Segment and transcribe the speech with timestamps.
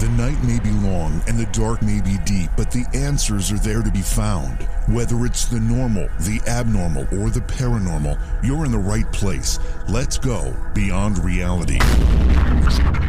[0.00, 3.58] The night may be long and the dark may be deep, but the answers are
[3.58, 4.62] there to be found.
[4.88, 9.58] Whether it's the normal, the abnormal, or the paranormal, you're in the right place.
[9.90, 11.78] Let's go beyond reality.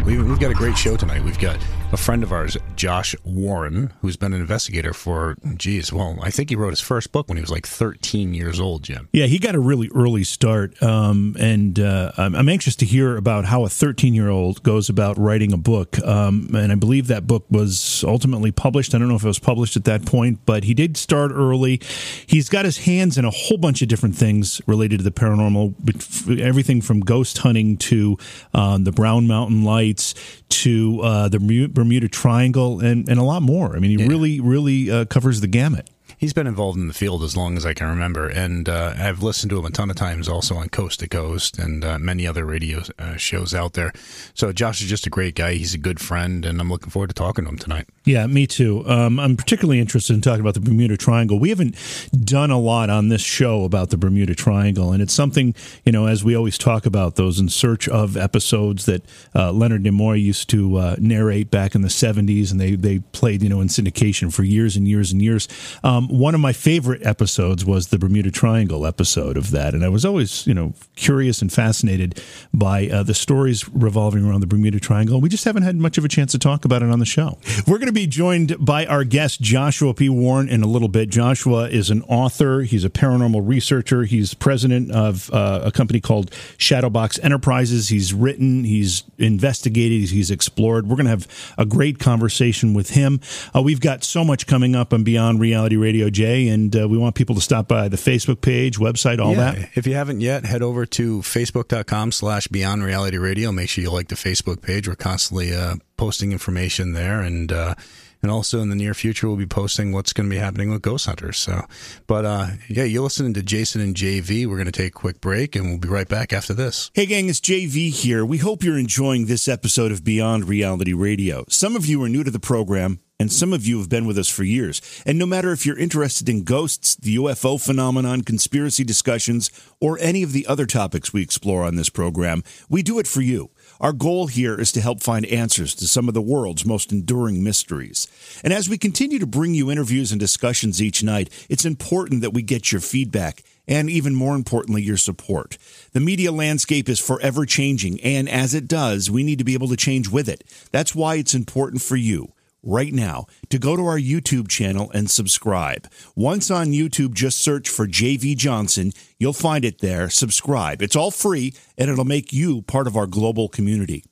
[0.06, 1.24] We've got a great show tonight.
[1.24, 6.18] We've got a friend of ours, Josh Warren, who's been an investigator for, geez, well,
[6.22, 9.10] I think he wrote his first book when he was like 13 years old, Jim.
[9.12, 10.82] Yeah, he got a really early start.
[10.82, 15.18] Um, and uh, I'm anxious to hear about how a 13 year old goes about
[15.18, 16.00] writing a book.
[16.06, 18.96] Um, and I believe that book was ultimately published.
[18.96, 21.82] I don't know if it was published at that point, but he did start early.
[22.26, 26.40] He's got his hands in a whole bunch of different things related to the paranormal,
[26.40, 28.18] everything from ghost hunting to
[28.54, 30.14] um, the Brown Mountain Lights
[30.52, 31.40] to uh, the
[31.82, 33.76] Bermuda Triangle and, and a lot more.
[33.76, 34.08] I mean, he yeah.
[34.08, 35.90] really, really uh, covers the gamut
[36.22, 39.24] he's been involved in the field as long as I can remember, and uh, I've
[39.24, 42.28] listened to him a ton of times, also on Coast to Coast and uh, many
[42.28, 43.92] other radio uh, shows out there.
[44.36, 45.56] So Josh is just a great guy.
[45.56, 47.88] He's a good friend, and I'm looking forward to talking to him tonight.
[48.04, 48.84] Yeah, me too.
[48.88, 51.40] Um, I'm particularly interested in talking about the Bermuda Triangle.
[51.40, 51.76] We haven't
[52.12, 55.54] done a lot on this show about the Bermuda Triangle, and it's something
[55.86, 59.04] you know, as we always talk about those in search of episodes that
[59.36, 63.44] uh, Leonard Nimoy used to uh, narrate back in the 70s, and they they played
[63.44, 65.48] you know in syndication for years and years and years.
[65.84, 69.90] Um, one of my favorite episodes was the Bermuda Triangle episode of that, and I
[69.90, 72.20] was always, you know, curious and fascinated
[72.52, 75.22] by uh, the stories revolving around the Bermuda Triangle.
[75.22, 77.38] We just haven't had much of a chance to talk about it on the show.
[77.68, 80.10] We're going to be joined by our guest Joshua P.
[80.10, 81.10] Warren in a little bit.
[81.10, 82.62] Joshua is an author.
[82.62, 84.04] He's a paranormal researcher.
[84.04, 87.90] He's president of uh, a company called Shadowbox Enterprises.
[87.90, 88.64] He's written.
[88.64, 90.10] He's investigated.
[90.10, 90.88] He's explored.
[90.88, 93.20] We're going to have a great conversation with him.
[93.56, 96.98] Uh, we've got so much coming up on Beyond Reality Radio Jay, and uh, we
[96.98, 99.70] want people to stop by the Facebook page, website, all yeah, that.
[99.76, 103.52] If you haven't yet, head over to facebook.com slash Beyond Reality Radio.
[103.52, 104.88] Make sure you like the Facebook page.
[104.88, 107.76] We're constantly uh, posting information there, and uh,
[108.24, 110.82] and also in the near future, we'll be posting what's going to be happening with
[110.82, 111.38] Ghost Hunters.
[111.38, 111.62] So,
[112.08, 114.48] but uh, yeah, you're listening to Jason and JV.
[114.48, 116.90] We're going to take a quick break, and we'll be right back after this.
[116.96, 118.26] Hey, gang, it's JV here.
[118.26, 121.46] We hope you're enjoying this episode of Beyond Reality Radio.
[121.50, 124.18] Some of you are new to the program and some of you have been with
[124.18, 124.82] us for years.
[125.06, 130.24] And no matter if you're interested in ghosts, the UFO phenomenon, conspiracy discussions, or any
[130.24, 133.52] of the other topics we explore on this program, we do it for you.
[133.82, 137.44] Our goal here is to help find answers to some of the world's most enduring
[137.44, 138.08] mysteries.
[138.44, 142.32] And as we continue to bring you interviews and discussions each night, it's important that
[142.32, 145.58] we get your feedback and even more importantly, your support.
[145.94, 149.70] The media landscape is forever changing, and as it does, we need to be able
[149.70, 150.44] to change with it.
[150.72, 152.34] That's why it's important for you
[152.64, 155.88] right now to go to our YouTube channel and subscribe.
[156.16, 158.92] Once on YouTube, just search for JV Johnson.
[159.18, 160.10] You'll find it there.
[160.10, 160.82] Subscribe.
[160.82, 164.04] It's all free and it'll make you part of our global community.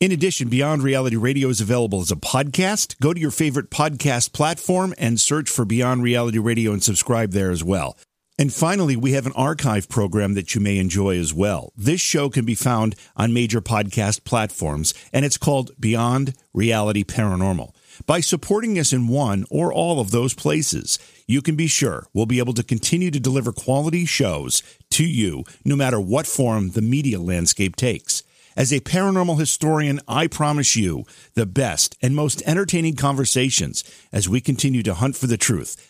[0.00, 2.98] In addition, Beyond Reality Radio is available as a podcast.
[3.00, 7.50] Go to your favorite podcast platform and search for Beyond Reality Radio and subscribe there
[7.50, 7.98] as well.
[8.38, 11.74] And finally, we have an archive program that you may enjoy as well.
[11.76, 17.74] This show can be found on major podcast platforms, and it's called Beyond Reality Paranormal.
[18.06, 22.26] By supporting us in one or all of those places, you can be sure we'll
[22.26, 26.82] be able to continue to deliver quality shows to you no matter what form the
[26.82, 28.22] media landscape takes.
[28.56, 34.40] As a paranormal historian, I promise you the best and most entertaining conversations as we
[34.40, 35.89] continue to hunt for the truth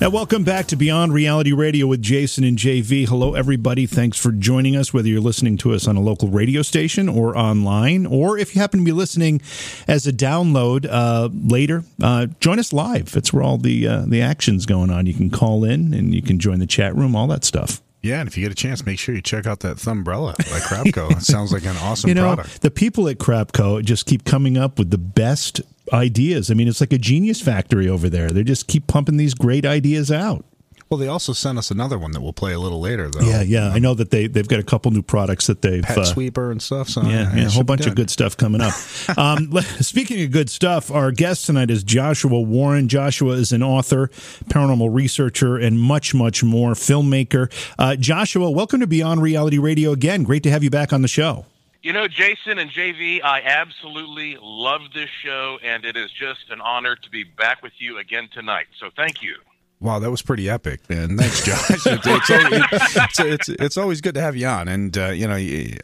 [0.00, 3.06] Now, welcome back to Beyond Reality Radio with Jason and JV.
[3.06, 3.86] Hello, everybody.
[3.86, 7.38] Thanks for joining us, whether you're listening to us on a local radio station or
[7.38, 9.40] online, or if you happen to be listening
[9.86, 13.12] as a download uh, later, uh, join us live.
[13.12, 15.06] That's where all the uh, the action's going on.
[15.06, 17.80] You can call in and you can join the chat room, all that stuff.
[18.02, 20.58] Yeah, and if you get a chance, make sure you check out that Thumbrella by
[20.58, 21.12] Crapco.
[21.12, 22.62] it sounds like an awesome you know, product.
[22.62, 26.50] The people at Crapco just keep coming up with the best ideas.
[26.50, 28.30] I mean, it's like a genius factory over there.
[28.30, 30.44] They just keep pumping these great ideas out.
[30.90, 33.26] Well, they also sent us another one that we'll play a little later, though.
[33.26, 33.68] Yeah, yeah.
[33.68, 36.50] I know that they they've got a couple new products that they've pet uh, sweeper
[36.50, 36.88] and stuff.
[36.88, 37.88] So yeah, yeah, a whole bunch good.
[37.88, 38.74] of good stuff coming up.
[39.18, 39.50] um,
[39.80, 42.88] speaking of good stuff, our guest tonight is Joshua Warren.
[42.88, 44.08] Joshua is an author,
[44.50, 46.74] paranormal researcher, and much, much more.
[46.74, 47.50] Filmmaker.
[47.78, 50.22] Uh, Joshua, welcome to Beyond Reality Radio again.
[50.22, 51.46] Great to have you back on the show.
[51.84, 56.62] You know, Jason and JV, I absolutely love this show, and it is just an
[56.62, 58.68] honor to be back with you again tonight.
[58.80, 59.34] So thank you.
[59.80, 61.18] Wow, that was pretty epic, man.
[61.18, 61.70] Thanks, Josh.
[61.70, 65.34] it's, it's, it's, it's, it's, always good to have you on, and uh, you know,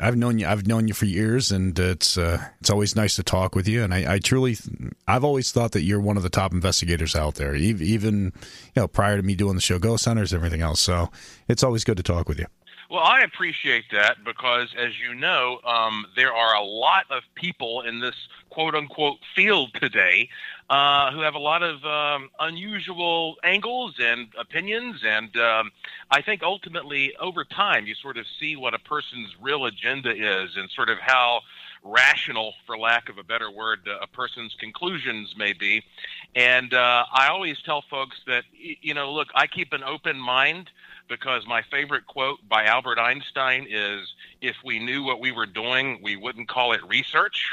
[0.01, 3.23] I've known you, I've known you for years, and it's uh, it's always nice to
[3.23, 3.85] talk with you.
[3.85, 4.57] And I, I, truly,
[5.07, 8.33] I've always thought that you're one of the top investigators out there, even
[8.75, 10.81] you know, prior to me doing the show Ghost Hunters, everything else.
[10.81, 11.11] So
[11.47, 12.47] it's always good to talk with you.
[12.91, 17.83] Well, I appreciate that because, as you know, um, there are a lot of people
[17.83, 18.17] in this
[18.49, 20.29] quote unquote field today
[20.69, 25.03] uh, who have a lot of um, unusual angles and opinions.
[25.07, 25.71] And um,
[26.11, 30.57] I think ultimately, over time, you sort of see what a person's real agenda is
[30.57, 31.43] and sort of how
[31.85, 35.85] rational, for lack of a better word, a person's conclusions may be.
[36.35, 40.71] And uh, I always tell folks that, you know, look, I keep an open mind
[41.11, 46.01] because my favorite quote by Albert Einstein is if we knew what we were doing,
[46.03, 47.45] we wouldn't call it research.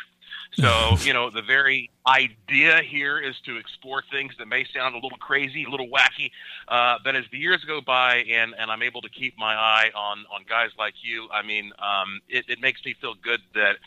[0.54, 5.00] So, you know, the very idea here is to explore things that may sound a
[5.00, 6.32] little crazy, a little wacky.
[6.68, 9.92] Uh, but as the years go by and, and I'm able to keep my eye
[9.94, 13.78] on, on guys like you, I mean, um, it, it makes me feel good that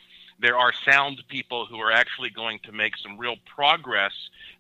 [0.41, 4.13] there are sound people who are actually going to make some real progress.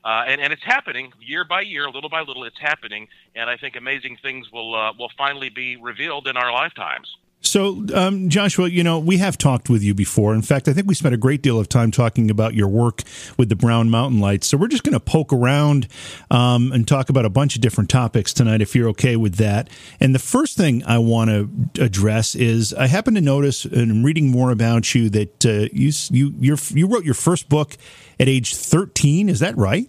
[0.04, 3.08] Uh, and, and it's happening year by year, little by little, it's happening.
[3.34, 7.16] And I think amazing things will, uh, will finally be revealed in our lifetimes.
[7.42, 10.34] So, um, Joshua, you know, we have talked with you before.
[10.34, 13.02] In fact, I think we spent a great deal of time talking about your work
[13.38, 14.46] with the Brown Mountain Lights.
[14.46, 15.88] So, we're just going to poke around
[16.30, 19.70] um, and talk about a bunch of different topics tonight, if you're okay with that.
[20.00, 24.04] And the first thing I want to address is I happen to notice, and I'm
[24.04, 27.76] reading more about you, that uh, you you you wrote your first book
[28.18, 29.30] at age 13.
[29.30, 29.88] Is that right?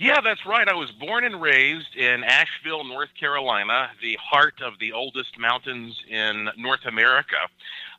[0.00, 0.66] Yeah, that's right.
[0.66, 5.94] I was born and raised in Asheville, North Carolina, the heart of the oldest mountains
[6.08, 7.36] in North America.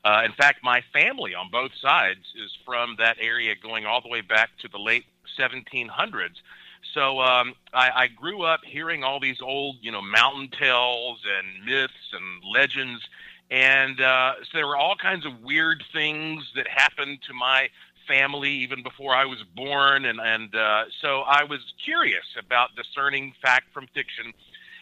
[0.03, 4.09] Uh, in fact, my family on both sides is from that area going all the
[4.09, 5.05] way back to the late
[5.39, 6.41] 1700s.
[6.95, 11.63] So um, I, I grew up hearing all these old, you know, mountain tales and
[11.67, 13.03] myths and legends.
[13.51, 17.69] And uh, so there were all kinds of weird things that happened to my
[18.07, 23.33] family even before I was born, and and uh, so I was curious about discerning
[23.41, 24.33] fact from fiction,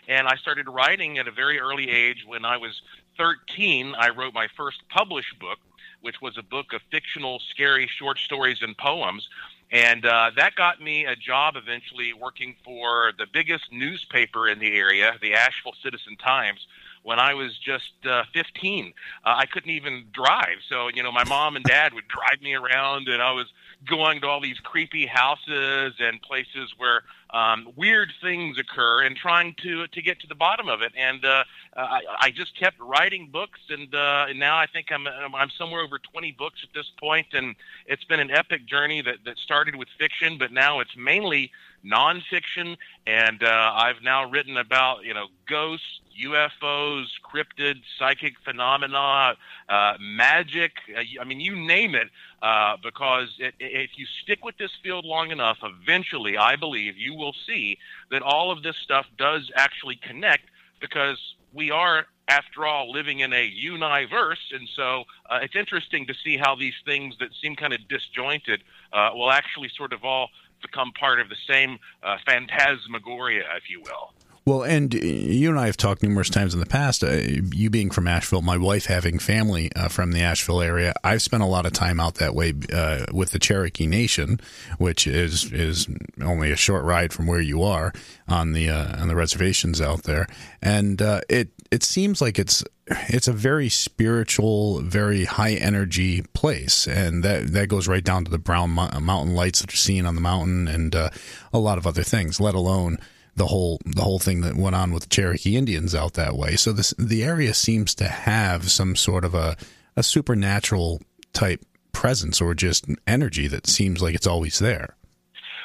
[0.07, 2.25] and I started writing at a very early age.
[2.27, 2.81] When I was
[3.17, 5.59] 13, I wrote my first published book,
[6.01, 9.27] which was a book of fictional, scary short stories and poems.
[9.71, 14.75] And uh, that got me a job eventually working for the biggest newspaper in the
[14.75, 16.65] area, the Asheville Citizen Times,
[17.09, 18.93] when I was just uh, 15.
[19.25, 20.59] Uh, I couldn't even drive.
[20.69, 23.47] So, you know, my mom and dad would drive me around, and I was
[23.87, 27.01] going to all these creepy houses and places where
[27.31, 30.91] um, weird things occur and trying to to get to the bottom of it.
[30.95, 31.45] And uh,
[31.75, 35.81] I, I just kept writing books, and, uh, and now I think I'm I'm somewhere
[35.81, 37.55] over 20 books at this point, and
[37.87, 41.51] it's been an epic journey that that started with fiction, but now it's mainly
[41.85, 42.77] nonfiction.
[43.07, 49.35] And uh, I've now written about you know ghosts, UFOs, cryptid, psychic phenomena,
[49.69, 50.71] uh, magic.
[50.95, 52.09] Uh, I mean, you name it.
[52.41, 57.13] Uh, because it, if you stick with this field long enough, eventually, I believe you
[57.13, 57.77] will see
[58.11, 60.45] that all of this stuff does actually connect
[60.79, 61.17] because
[61.53, 64.39] we are, after all, living in a universe.
[64.53, 68.63] And so uh, it's interesting to see how these things that seem kind of disjointed
[68.93, 70.29] uh, will actually sort of all
[70.61, 74.13] become part of the same uh, phantasmagoria, if you will.
[74.49, 77.03] Well, and you and I have talked numerous times in the past.
[77.03, 77.21] Uh,
[77.53, 81.43] you being from Asheville, my wife having family uh, from the Asheville area, I've spent
[81.43, 84.41] a lot of time out that way uh, with the Cherokee Nation,
[84.79, 85.87] which is is
[86.19, 87.93] only a short ride from where you are
[88.27, 90.25] on the uh, on the reservations out there,
[90.63, 96.87] and uh, it it seems like it's it's a very spiritual, very high energy place,
[96.87, 100.15] and that that goes right down to the brown mountain lights that you're seeing on
[100.15, 101.11] the mountain, and uh,
[101.53, 102.39] a lot of other things.
[102.39, 102.97] Let alone
[103.39, 106.55] the whole the whole thing that went on with Cherokee Indians out that way.
[106.57, 109.55] So this the area seems to have some sort of a
[109.95, 111.01] a supernatural
[111.33, 114.95] type presence or just energy that seems like it's always there.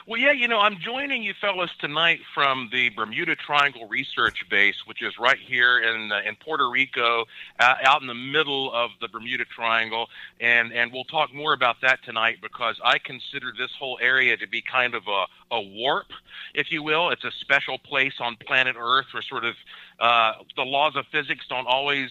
[0.06, 4.74] Well, yeah, you know, I'm joining you fellas tonight from the Bermuda Triangle Research Base,
[4.84, 7.24] which is right here in uh, in Puerto Rico,
[7.58, 10.10] uh, out in the middle of the Bermuda Triangle,
[10.42, 14.46] and and we'll talk more about that tonight because I consider this whole area to
[14.46, 16.08] be kind of a a warp,
[16.52, 17.08] if you will.
[17.08, 19.54] It's a special place on planet Earth where sort of
[20.00, 22.10] uh, the laws of physics don't always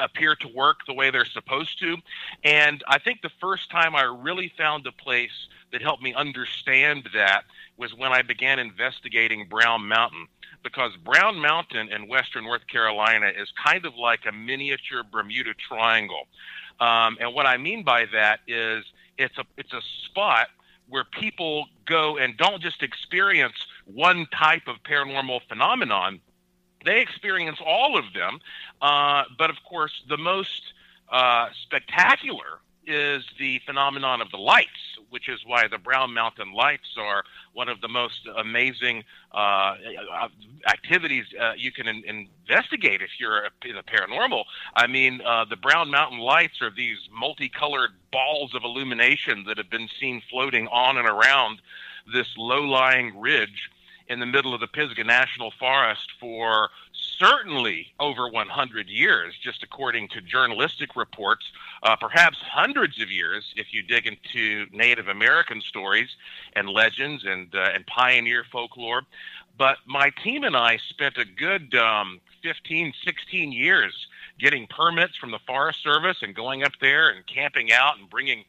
[0.00, 1.98] appear to work the way they're supposed to.
[2.44, 7.08] And I think the first time I really found a place that helped me understand
[7.14, 7.42] that
[7.76, 10.28] was when I began investigating Brown Mountain.
[10.62, 16.26] Because Brown Mountain in western North Carolina is kind of like a miniature Bermuda Triangle.
[16.80, 18.84] Um, and what I mean by that is
[19.16, 20.48] it's a it's a spot
[20.88, 23.54] where people go and don't just experience
[23.84, 26.20] one type of paranormal phenomenon.
[26.84, 28.38] They experience all of them.
[28.80, 30.62] Uh, but of course, the most
[31.10, 34.68] uh, spectacular is the phenomenon of the lights,
[35.10, 39.74] which is why the Brown Mountain Lights are one of the most amazing uh,
[40.68, 44.44] activities uh, you can in- investigate if you're in the paranormal.
[44.74, 49.70] I mean, uh, the Brown Mountain Lights are these multicolored balls of illumination that have
[49.70, 51.60] been seen floating on and around
[52.12, 53.70] this low-lying ridge
[54.08, 56.70] in the middle of the Pisgah National Forest for
[57.18, 61.44] certainly over 100 years, just according to journalistic reports,
[61.82, 66.08] uh, perhaps hundreds of years if you dig into Native American stories
[66.54, 69.02] and legends and, uh, and pioneer folklore.
[69.58, 74.06] But my team and I spent a good um, 15, 16 years
[74.38, 78.44] getting permits from the Forest Service and going up there and camping out and bringing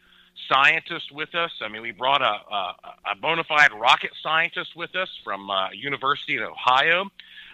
[0.48, 1.52] scientists with us.
[1.62, 2.76] I mean, we brought a, a,
[3.12, 7.10] a bona fide rocket scientist with us from uh, University in Ohio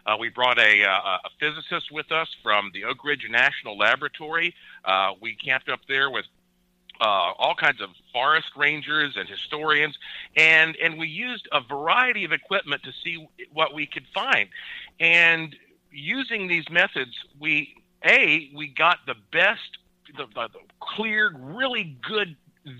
[0.05, 4.53] uh, we brought a, uh, a, physicist with us from the Oak Ridge National Laboratory.
[4.83, 6.25] Uh, we camped up there with
[6.99, 9.97] uh, all kinds of forest rangers and historians,
[10.35, 14.49] and and we used a variety of equipment to see what we could find.
[14.99, 15.55] And
[15.91, 19.77] using these methods, we a we got the best,
[20.17, 22.35] the, the, the clear, really good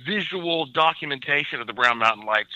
[0.06, 2.56] visual documentation of the Brown Mountain Lights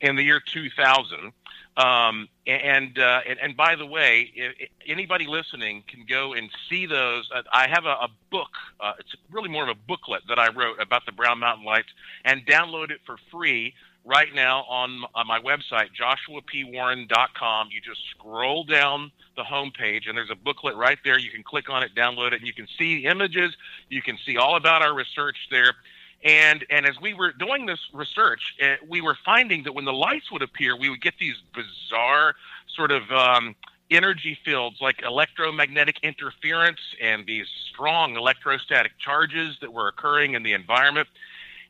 [0.00, 1.32] in the year 2000.
[1.80, 6.84] Um, and, uh, and, and by the way, if, anybody listening can go and see
[6.84, 7.28] those.
[7.34, 8.50] Uh, I have a, a book.
[8.80, 11.88] Uh, it's really more of a booklet that I wrote about the Brown Mountain Lights,
[12.24, 13.72] and download it for free
[14.04, 17.68] right now on, on my website, joshuapwarren.com.
[17.70, 21.18] You just scroll down the homepage, and there's a booklet right there.
[21.18, 23.54] You can click on it, download it, and you can see images.
[23.88, 25.74] You can see all about our research there.
[26.22, 29.92] And and as we were doing this research, uh, we were finding that when the
[29.92, 32.34] lights would appear, we would get these bizarre
[32.68, 33.56] sort of um,
[33.90, 40.52] energy fields like electromagnetic interference and these strong electrostatic charges that were occurring in the
[40.52, 41.08] environment.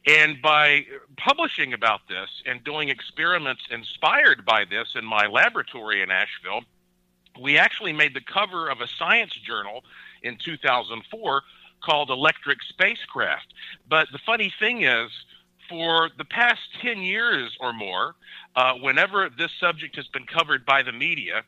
[0.07, 6.11] And by publishing about this and doing experiments inspired by this in my laboratory in
[6.11, 6.63] Asheville,
[7.41, 9.85] we actually made the cover of a science journal
[10.23, 11.43] in 2004
[11.85, 13.55] called Electric Spacecraft.
[13.89, 15.11] But the funny thing is,
[15.69, 18.15] for the past 10 years or more,
[18.57, 21.43] uh, whenever this subject has been covered by the media,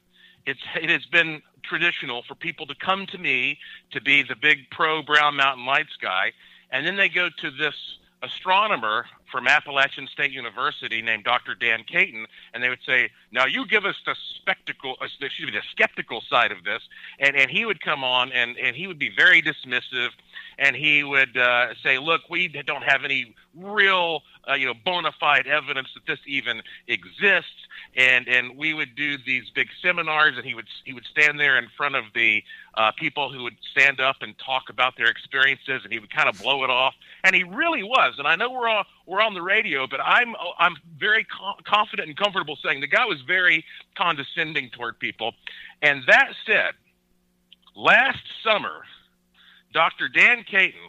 [0.46, 3.58] it's, it has been traditional for people to come to me
[3.92, 6.32] to be the big pro Brown Mountain Lights guy,
[6.70, 7.74] and then they go to this
[8.22, 11.54] astronomer from Appalachian State University named Dr.
[11.54, 15.52] Dan Caton, and they would say, "Now you give us the spectacle, uh, excuse me,
[15.52, 16.82] the skeptical side of this,"
[17.18, 20.10] and and he would come on and and he would be very dismissive,
[20.58, 25.12] and he would uh, say, "Look, we don't have any real, uh, you know, bona
[25.12, 30.46] fide evidence that this even exists," and and we would do these big seminars, and
[30.46, 32.42] he would he would stand there in front of the
[32.74, 36.28] uh, people who would stand up and talk about their experiences, and he would kind
[36.28, 36.94] of blow it off.
[37.24, 38.14] And he really was.
[38.18, 42.08] And I know we're all we're on the radio, but I'm I'm very co- confident
[42.08, 45.34] and comfortable saying the guy was very condescending toward people.
[45.82, 46.72] And that said,
[47.76, 48.84] last summer,
[49.74, 50.08] Dr.
[50.08, 50.80] Dan Caton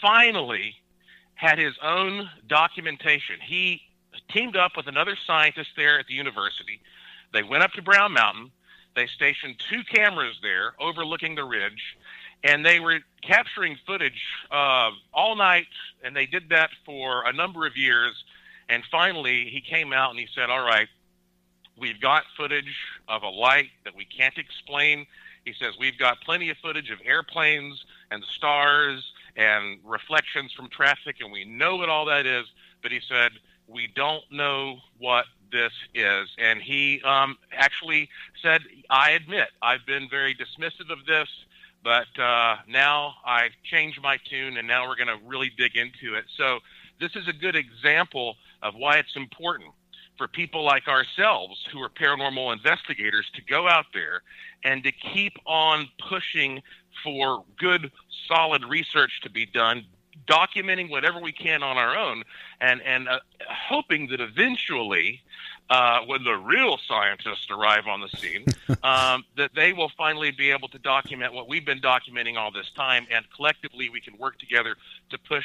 [0.00, 0.74] finally
[1.34, 3.36] had his own documentation.
[3.44, 3.82] He
[4.28, 6.80] teamed up with another scientist there at the university.
[7.32, 8.50] They went up to Brown Mountain
[8.94, 11.96] they stationed two cameras there overlooking the ridge,
[12.44, 15.68] and they were capturing footage uh, all night,
[16.02, 18.24] and they did that for a number of years.
[18.68, 20.88] And finally, he came out and he said, All right,
[21.78, 22.76] we've got footage
[23.08, 25.06] of a light that we can't explain.
[25.44, 31.16] He says, We've got plenty of footage of airplanes and stars and reflections from traffic,
[31.20, 32.46] and we know what all that is.
[32.82, 33.32] But he said,
[33.72, 36.28] We don't know what this is.
[36.38, 38.08] And he um, actually
[38.42, 41.28] said, I admit, I've been very dismissive of this,
[41.82, 46.14] but uh, now I've changed my tune, and now we're going to really dig into
[46.14, 46.24] it.
[46.36, 46.60] So,
[47.00, 49.70] this is a good example of why it's important
[50.16, 54.22] for people like ourselves who are paranormal investigators to go out there
[54.62, 56.62] and to keep on pushing
[57.02, 57.90] for good,
[58.28, 59.84] solid research to be done,
[60.26, 62.22] documenting whatever we can on our own,
[62.60, 65.22] and and uh, hoping that eventually,
[65.70, 68.44] uh, when the real scientists arrive on the scene,
[68.82, 72.70] um, that they will finally be able to document what we've been documenting all this
[72.76, 74.76] time, and collectively we can work together
[75.10, 75.44] to push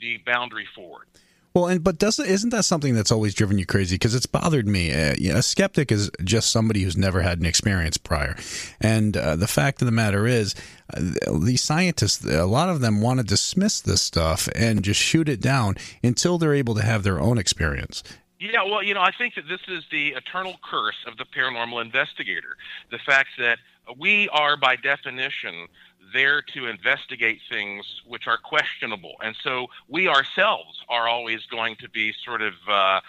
[0.00, 1.06] the boundary forward.
[1.54, 3.94] Well, and but doesn't isn't that something that's always driven you crazy?
[3.94, 4.92] Because it's bothered me.
[4.92, 8.36] Uh, you know, a skeptic is just somebody who's never had an experience prior,
[8.80, 10.56] and uh, the fact of the matter is,
[10.92, 11.00] uh,
[11.38, 15.40] these scientists, a lot of them want to dismiss this stuff and just shoot it
[15.40, 18.02] down until they're able to have their own experience.
[18.40, 21.80] Yeah, well, you know, I think that this is the eternal curse of the paranormal
[21.80, 22.56] investigator.
[22.90, 23.58] The fact that
[23.96, 25.68] we are, by definition,
[26.14, 29.16] there to investigate things which are questionable.
[29.22, 33.00] And so we ourselves are always going to be sort of uh,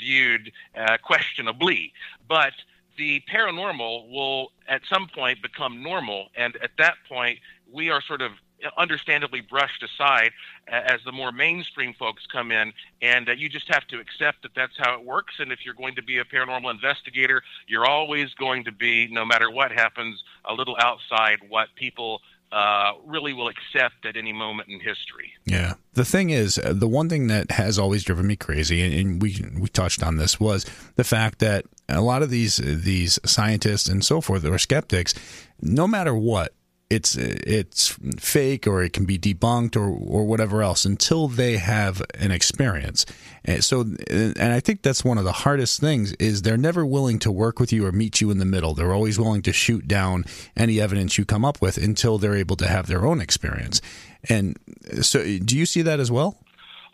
[0.00, 1.92] viewed uh, questionably.
[2.26, 2.54] But
[2.96, 6.28] the paranormal will at some point become normal.
[6.36, 7.38] And at that point,
[7.70, 8.32] we are sort of
[8.76, 10.30] understandably brushed aside
[10.68, 14.52] as the more mainstream folks come in and uh, you just have to accept that
[14.54, 18.32] that's how it works and if you're going to be a paranormal investigator you're always
[18.34, 22.20] going to be no matter what happens a little outside what people
[22.52, 25.32] uh, really will accept at any moment in history.
[25.46, 25.74] Yeah.
[25.94, 29.44] The thing is, uh, the one thing that has always driven me crazy, and we
[29.58, 30.66] we touched on this, was
[30.96, 35.14] the fact that a lot of these these scientists and so forth are skeptics.
[35.60, 36.52] No matter what,
[36.92, 42.02] it's it's fake or it can be debunked or or whatever else until they have
[42.14, 43.06] an experience.
[43.44, 43.80] And so
[44.10, 47.58] and I think that's one of the hardest things is they're never willing to work
[47.58, 48.74] with you or meet you in the middle.
[48.74, 50.24] They're always willing to shoot down
[50.56, 53.80] any evidence you come up with until they're able to have their own experience.
[54.28, 54.58] And
[55.00, 56.38] so do you see that as well?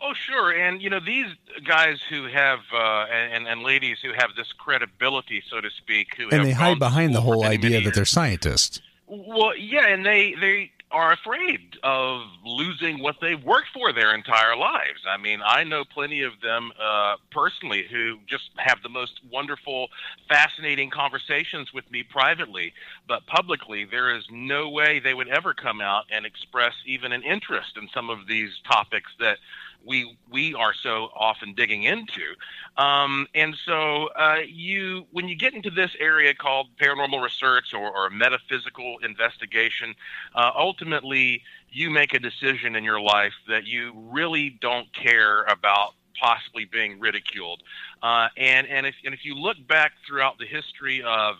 [0.01, 0.51] Oh, sure.
[0.51, 1.27] And, you know, these
[1.67, 6.29] guys who have, uh, and, and ladies who have this credibility, so to speak, who
[6.29, 8.81] and they hide behind the whole idea that they're scientists.
[9.09, 14.55] Well, yeah, and they they are afraid of losing what they've worked for their entire
[14.55, 15.01] lives.
[15.07, 19.89] I mean, I know plenty of them uh, personally who just have the most wonderful,
[20.27, 22.73] fascinating conversations with me privately,
[23.07, 27.23] but publicly, there is no way they would ever come out and express even an
[27.23, 29.37] interest in some of these topics that
[29.85, 32.35] we we are so often digging into.
[32.77, 37.91] Um, and so uh, you when you get into this area called paranormal research or,
[37.91, 39.95] or metaphysical investigation,
[40.35, 45.93] uh, ultimately you make a decision in your life that you really don't care about
[46.19, 47.63] possibly being ridiculed.
[48.03, 51.35] Uh, and and if and if you look back throughout the history of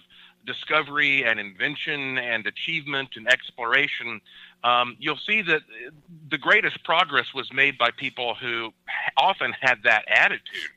[0.46, 4.22] discovery and invention and achievement and exploration,
[4.64, 5.62] um, you'll see that
[6.30, 8.74] the greatest progress was made by people who
[9.18, 10.72] often had that attitude.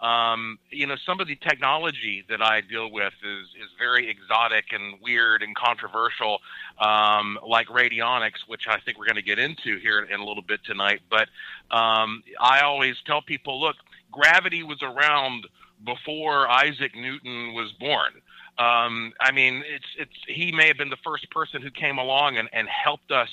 [0.00, 4.72] Um, you know, some of the technology that I deal with is is very exotic
[4.72, 6.40] and weird and controversial,
[6.80, 10.42] um, like radionics, which I think we're going to get into here in a little
[10.42, 11.02] bit tonight.
[11.08, 11.28] But
[11.70, 13.76] um, I always tell people, look,
[14.10, 15.46] gravity was around
[15.84, 18.12] before Isaac Newton was born.
[18.58, 22.36] Um, I mean, it's it's he may have been the first person who came along
[22.36, 23.28] and, and helped us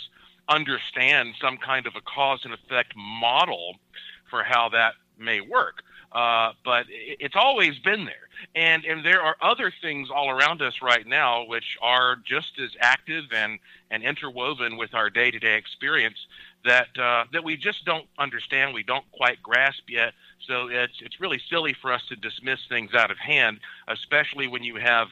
[0.47, 3.75] understand some kind of a cause and effect model
[4.29, 5.84] for how that may work.
[6.12, 10.82] Uh, but it's always been there, and and there are other things all around us
[10.82, 13.60] right now which are just as active and
[13.91, 16.17] and interwoven with our day to day experience
[16.65, 20.13] that uh, that we just don't understand, we don't quite grasp yet.
[20.48, 24.63] So it's it's really silly for us to dismiss things out of hand, especially when
[24.63, 25.10] you have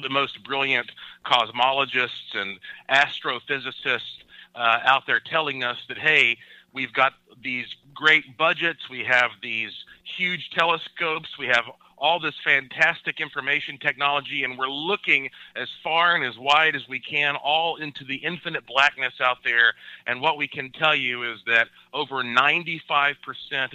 [0.00, 0.90] the most brilliant
[1.24, 2.58] cosmologists and
[2.90, 4.18] astrophysicists
[4.54, 6.36] uh, out there telling us that hey,
[6.78, 9.72] we've got these great budgets, we have these
[10.16, 11.64] huge telescopes, we have
[11.96, 17.00] all this fantastic information technology, and we're looking as far and as wide as we
[17.00, 19.74] can, all into the infinite blackness out there.
[20.06, 23.16] And what we can tell you is that over 95%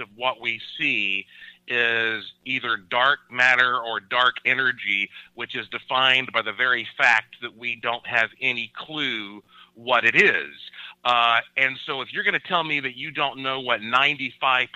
[0.01, 1.25] of what we see
[1.67, 7.57] is either dark matter or dark energy, which is defined by the very fact that
[7.57, 9.43] we don't have any clue
[9.75, 10.53] what it is.
[11.03, 14.67] Uh, and so, if you're going to tell me that you don't know what 95%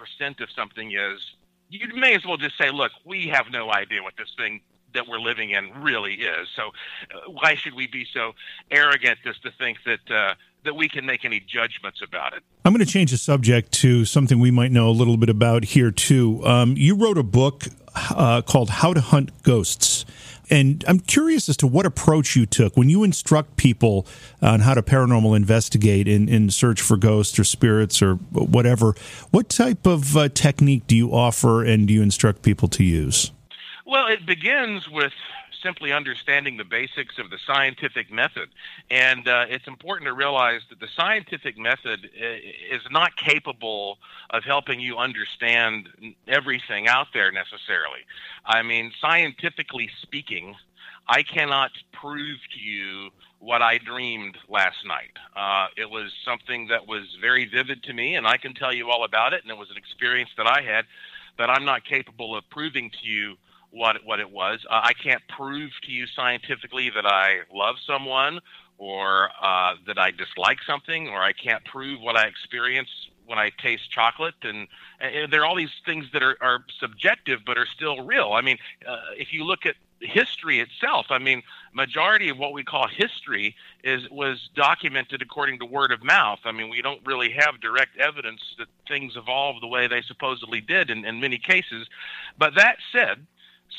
[0.41, 1.21] of something is,
[1.69, 4.61] you may as well just say, look, we have no idea what this thing
[4.93, 6.47] that we're living in really is.
[6.55, 8.33] So uh, why should we be so
[8.71, 12.43] arrogant as to think that uh, that we can make any judgments about it?
[12.65, 15.63] I'm going to change the subject to something we might know a little bit about
[15.65, 16.45] here too.
[16.45, 20.05] Um, you wrote a book uh, called "How to Hunt Ghosts."
[20.49, 24.07] And I'm curious as to what approach you took when you instruct people
[24.41, 28.95] on how to paranormal investigate in, in search for ghosts or spirits or whatever.
[29.31, 33.31] What type of uh, technique do you offer and do you instruct people to use?
[33.85, 35.13] Well, it begins with
[35.61, 38.49] simply understanding the basics of the scientific method.
[38.89, 42.25] And uh, it's important to realize that the scientific method uh,
[42.75, 43.97] is not capable
[44.29, 45.89] of helping you understand
[46.27, 48.01] everything out there necessarily.
[48.45, 50.55] I mean, scientifically speaking,
[51.07, 55.17] I cannot prove to you what I dreamed last night.
[55.35, 58.89] Uh, it was something that was very vivid to me, and I can tell you
[58.89, 59.43] all about it.
[59.43, 60.85] And it was an experience that I had
[61.37, 63.37] that I'm not capable of proving to you
[63.71, 64.65] what what it was.
[64.69, 68.39] Uh, I can't prove to you scientifically that I love someone
[68.77, 72.89] or uh, that I dislike something, or I can't prove what I experience
[73.25, 74.35] when I taste chocolate.
[74.43, 74.67] And,
[75.01, 78.33] and there are all these things that are, are subjective but are still real.
[78.33, 81.07] I mean, uh, if you look at history itself.
[81.09, 86.03] I mean, majority of what we call history is was documented according to word of
[86.03, 86.39] mouth.
[86.45, 90.61] I mean, we don't really have direct evidence that things evolved the way they supposedly
[90.61, 91.87] did in, in many cases.
[92.37, 93.25] But that said,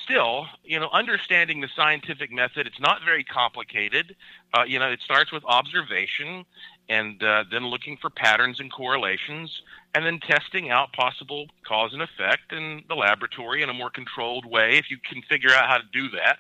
[0.05, 4.17] still, you know, understanding the scientific method, it's not very complicated.
[4.55, 6.45] Uh, you know, it starts with observation
[6.89, 9.63] and uh, then looking for patterns and correlations,
[9.95, 14.47] and then testing out possible cause and effect in the laboratory in a more controlled
[14.47, 16.39] way if you can figure out how to do that.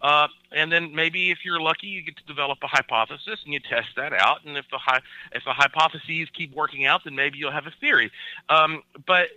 [0.00, 3.60] Uh, and then maybe if you're lucky, you get to develop a hypothesis and you
[3.60, 4.38] test that out.
[4.46, 7.74] And if the hi- if the hypotheses keep working out, then maybe you'll have a
[7.80, 8.10] theory.
[8.48, 9.28] Um, but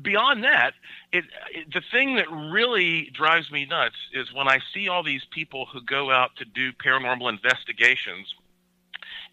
[0.00, 0.74] beyond that,
[1.12, 5.24] it, it, the thing that really drives me nuts is when I see all these
[5.30, 8.34] people who go out to do paranormal investigations,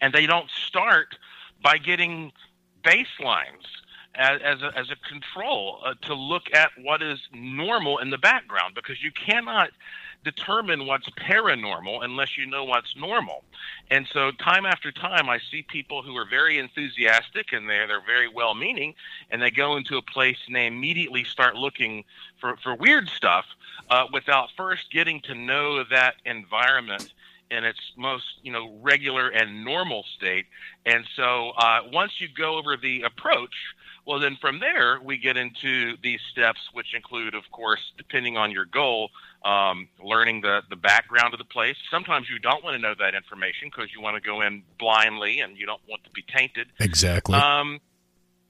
[0.00, 1.16] and they don't start
[1.62, 2.32] by getting
[2.82, 3.66] baselines
[4.14, 8.18] as, as, a, as a control uh, to look at what is normal in the
[8.18, 9.70] background because you cannot
[10.26, 13.44] determine what's paranormal unless you know what's normal.
[13.92, 18.04] And so time after time I see people who are very enthusiastic and they're they're
[18.04, 18.94] very well meaning
[19.30, 22.04] and they go into a place and they immediately start looking
[22.40, 23.44] for, for weird stuff
[23.88, 27.12] uh, without first getting to know that environment
[27.52, 30.46] in its most you know regular and normal state.
[30.84, 33.54] And so uh, once you go over the approach,
[34.06, 38.50] well then from there we get into these steps, which include, of course, depending on
[38.50, 39.10] your goal,
[39.44, 41.76] um, learning the the background of the place.
[41.90, 45.40] Sometimes you don't want to know that information because you want to go in blindly
[45.40, 46.68] and you don't want to be tainted.
[46.80, 47.34] Exactly.
[47.34, 47.80] Um,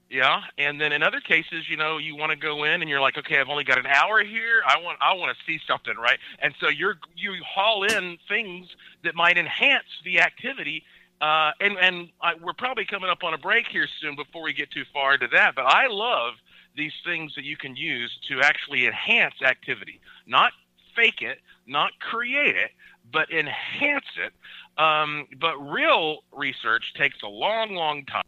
[0.08, 3.00] yeah, and then in other cases, you know, you want to go in and you're
[3.00, 4.62] like, okay, I've only got an hour here.
[4.64, 6.18] I want, I want to see something, right?
[6.40, 8.68] And so you're you haul in things
[9.02, 10.84] that might enhance the activity.
[11.20, 14.52] Uh, and and I, we're probably coming up on a break here soon before we
[14.52, 15.54] get too far into that.
[15.54, 16.34] But I love
[16.76, 20.52] these things that you can use to actually enhance activity, not
[20.94, 22.70] fake it, not create it,
[23.12, 24.32] but enhance it.
[24.80, 28.22] Um, but real research takes a long, long time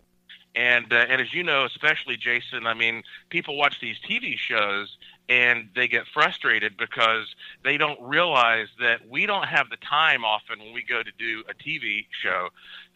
[0.59, 4.97] and uh, and as you know, especially Jason, I mean, people watch these TV shows
[5.29, 7.27] and they get frustrated because
[7.62, 11.45] they don't realize that we don't have the time often when we go to do
[11.49, 12.49] a TV show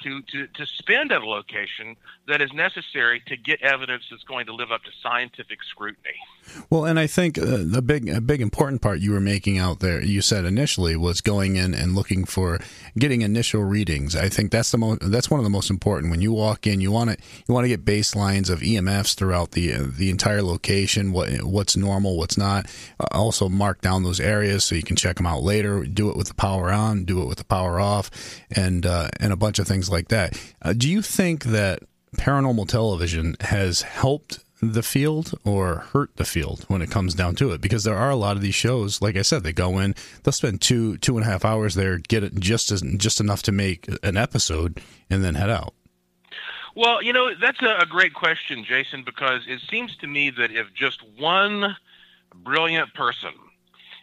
[0.02, 4.46] to, to, to spend at a location that is necessary to get evidence that's going
[4.46, 6.16] to live up to scientific scrutiny.
[6.70, 9.80] Well, and I think uh, the big, a big important part you were making out
[9.80, 12.58] there, you said initially, was going in and looking for
[12.98, 14.14] getting initial readings.
[14.16, 16.10] I think that's the most, that's one of the most important.
[16.10, 19.52] When you walk in, you want to, you want to get baselines of EMFs throughout
[19.52, 21.12] the uh, the entire location.
[21.12, 22.66] What what's normal, what's not.
[22.98, 25.84] Uh, also, mark down those areas so you can check them out later.
[25.84, 28.10] Do it with the power on, do it with the power off,
[28.50, 30.38] and uh, and a bunch of things like that.
[30.60, 31.80] Uh, do you think that
[32.16, 37.50] paranormal television has helped the field or hurt the field when it comes down to
[37.50, 39.92] it because there are a lot of these shows like i said they go in
[40.22, 43.42] they'll spend two two and a half hours there get it just as just enough
[43.42, 45.74] to make an episode and then head out
[46.76, 50.52] well you know that's a, a great question jason because it seems to me that
[50.52, 51.76] if just one
[52.32, 53.32] brilliant person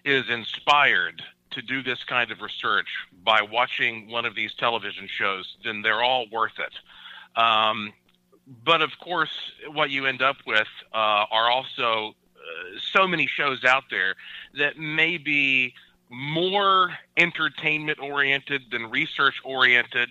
[0.04, 2.88] is inspired to do this kind of research
[3.24, 7.40] by watching one of these television shows, then they're all worth it.
[7.40, 7.94] Um,
[8.66, 13.64] but of course, what you end up with uh, are also uh, so many shows
[13.64, 14.16] out there
[14.58, 15.74] that may be
[16.10, 20.10] more entertainment oriented than research oriented.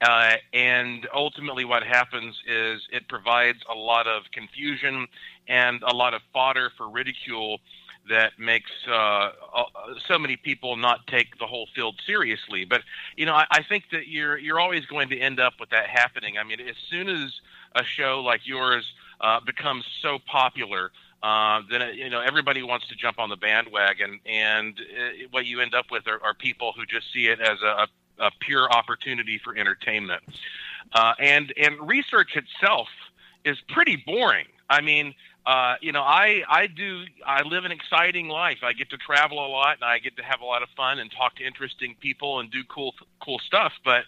[0.00, 5.06] Uh, and ultimately, what happens is it provides a lot of confusion
[5.48, 7.60] and a lot of fodder for ridicule
[8.08, 9.64] that makes uh, uh,
[10.06, 12.64] so many people not take the whole field seriously.
[12.64, 12.82] But
[13.16, 15.88] you know, I, I think that you're you're always going to end up with that
[15.88, 16.38] happening.
[16.38, 17.32] I mean, as soon as
[17.74, 18.84] a show like yours
[19.20, 20.90] uh, becomes so popular,
[21.22, 25.60] uh, then you know everybody wants to jump on the bandwagon, and uh, what you
[25.60, 27.86] end up with are, are people who just see it as a,
[28.18, 30.22] a pure opportunity for entertainment.
[30.92, 32.88] Uh, and and research itself
[33.44, 34.46] is pretty boring.
[34.68, 35.14] I mean,
[35.46, 38.58] uh, you know, I I do I live an exciting life.
[38.64, 40.98] I get to travel a lot, and I get to have a lot of fun
[40.98, 43.72] and talk to interesting people and do cool cool stuff.
[43.84, 44.04] But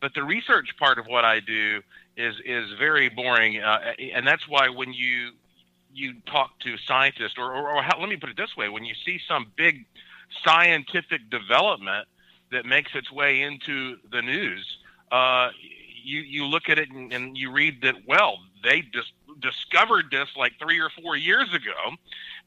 [0.00, 1.80] but the research part of what I do
[2.16, 5.30] is is very boring, uh, and that's why when you
[5.92, 8.84] you talk to scientists, or, or, or how, let me put it this way: when
[8.84, 9.86] you see some big
[10.44, 12.08] scientific development
[12.50, 14.66] that makes its way into the news,
[15.12, 15.50] uh,
[16.02, 20.28] you you look at it and, and you read that well they just discovered this
[20.36, 21.96] like three or four years ago,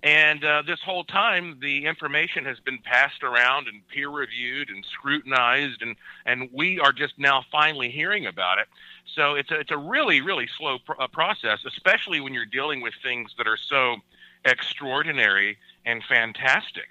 [0.01, 4.85] and uh, this whole time the information has been passed around and peer reviewed and
[4.85, 8.67] scrutinized, and and we are just now finally hearing about it.
[9.15, 12.81] So it's a, it's a really really slow pr- uh, process, especially when you're dealing
[12.81, 13.97] with things that are so
[14.45, 16.87] extraordinary and fantastic.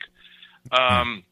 [0.71, 1.25] Um,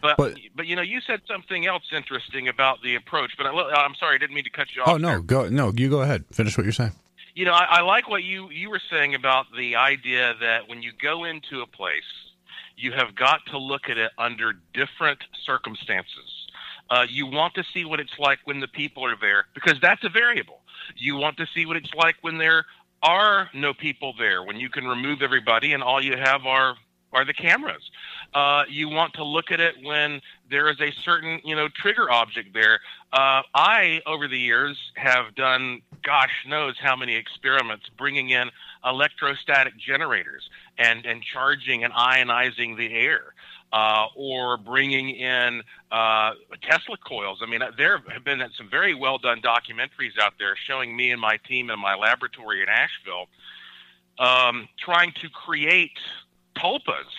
[0.00, 3.32] but, but, but you know you said something else interesting about the approach.
[3.36, 4.88] But I, am sorry, I didn't mean to cut you off.
[4.88, 6.24] Oh no, go no, you go ahead.
[6.32, 6.92] Finish what you're saying.
[7.34, 10.82] You know, I, I like what you you were saying about the idea that when
[10.82, 12.02] you go into a place,
[12.76, 16.48] you have got to look at it under different circumstances.
[16.90, 20.04] Uh, you want to see what it's like when the people are there because that's
[20.04, 20.60] a variable.
[20.96, 22.66] You want to see what it's like when there
[23.02, 26.76] are no people there, when you can remove everybody and all you have are
[27.14, 27.90] are the cameras.
[28.34, 32.10] Uh, you want to look at it when there is a certain, you know, trigger
[32.10, 32.80] object there.
[33.12, 38.50] Uh, I, over the years, have done, gosh knows how many experiments bringing in
[38.84, 43.34] electrostatic generators and, and charging and ionizing the air.
[43.72, 46.30] Uh, or bringing in uh,
[46.62, 47.40] Tesla coils.
[47.42, 51.20] I mean, there have been some very well done documentaries out there showing me and
[51.20, 53.26] my team in my laboratory in Asheville
[54.18, 55.98] um, trying to create
[56.56, 57.12] tulpas,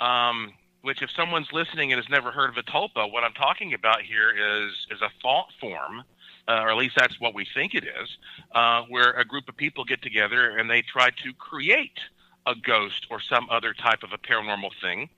[0.00, 0.52] um,
[0.82, 4.02] which if someone's listening and has never heard of a tulpa, what I'm talking about
[4.02, 6.04] here is is a thought form,
[6.48, 8.18] uh, or at least that's what we think it is,
[8.52, 11.98] uh, where a group of people get together and they try to create
[12.46, 15.08] a ghost or some other type of a paranormal thing,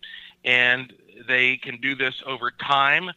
[0.44, 0.94] and
[1.26, 3.10] they can do this over time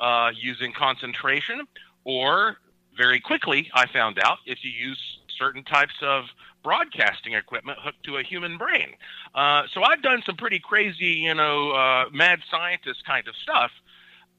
[0.00, 1.66] uh, using concentration
[2.04, 2.56] or
[2.96, 3.70] very quickly.
[3.74, 6.24] I found out if you use certain types of
[6.62, 8.94] broadcasting equipment hooked to a human brain.
[9.34, 13.70] Uh, so I've done some pretty crazy, you know, uh, mad scientist kind of stuff.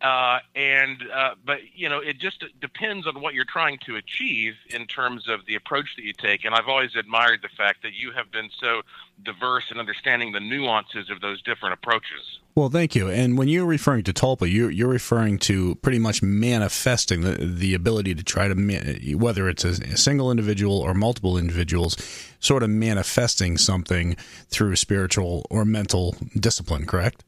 [0.02, 4.56] Uh, and uh, but you know, it just depends on what you're trying to achieve
[4.70, 6.46] in terms of the approach that you take.
[6.46, 8.82] And I've always admired the fact that you have been so
[9.24, 12.40] diverse in understanding the nuances of those different approaches.
[12.56, 13.10] Well, thank you.
[13.10, 17.74] And when you're referring to tulpa, you're, you're referring to pretty much manifesting the, the
[17.74, 21.96] ability to try to, whether it's a, a single individual or multiple individuals,
[22.40, 24.16] sort of manifesting something
[24.50, 27.24] through spiritual or mental discipline, correct?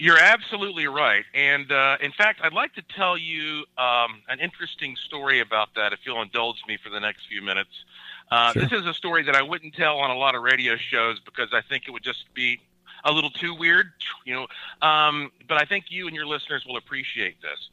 [0.00, 1.26] You're absolutely right.
[1.34, 5.92] And uh, in fact, I'd like to tell you um, an interesting story about that
[5.92, 7.84] if you'll indulge me for the next few minutes.
[8.30, 8.62] Uh, sure.
[8.62, 11.50] This is a story that I wouldn't tell on a lot of radio shows because
[11.52, 12.60] I think it would just be
[13.04, 13.92] a little too weird,
[14.24, 14.46] you know.
[14.80, 17.68] Um, but I think you and your listeners will appreciate this.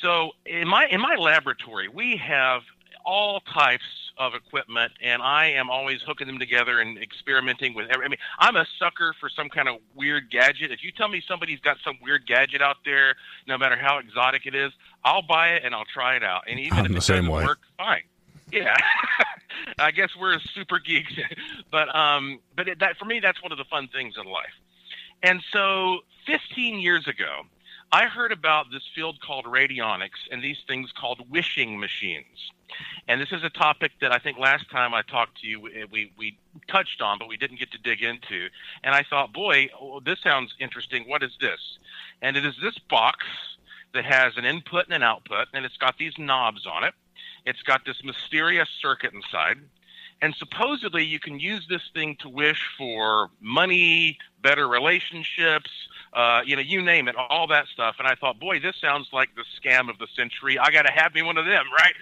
[0.00, 2.62] So in my in my laboratory, we have
[3.04, 3.84] all types
[4.18, 7.90] of equipment, and I am always hooking them together and experimenting with.
[7.90, 10.70] Every, I mean, I'm a sucker for some kind of weird gadget.
[10.70, 13.14] If you tell me somebody's got some weird gadget out there,
[13.46, 14.72] no matter how exotic it is,
[15.04, 16.42] I'll buy it and I'll try it out.
[16.48, 17.44] And even I'm if it doesn't way.
[17.44, 18.02] work, fine.
[18.50, 18.76] Yeah,
[19.78, 21.12] I guess we're super geeks,
[21.70, 24.52] but um, but it, that for me, that's one of the fun things in life.
[25.22, 27.42] And so, 15 years ago,
[27.92, 32.50] I heard about this field called radionics and these things called wishing machines.
[33.06, 36.10] And this is a topic that I think last time I talked to you, we,
[36.16, 38.48] we touched on, but we didn't get to dig into.
[38.82, 41.04] And I thought, boy, oh, this sounds interesting.
[41.06, 41.60] What is this?
[42.22, 43.26] And it is this box
[43.92, 46.94] that has an input and an output, and it's got these knobs on it.
[47.44, 49.58] It's got this mysterious circuit inside.
[50.22, 55.70] And supposedly you can use this thing to wish for money, better relationships,
[56.12, 57.96] uh, you know, you name it, all that stuff.
[57.98, 60.58] And I thought, boy, this sounds like the scam of the century.
[60.58, 61.94] I got to have me one of them, right?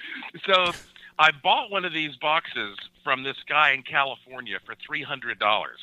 [0.47, 0.73] So
[1.19, 5.79] I bought one of these boxes from this guy in California for three hundred dollars.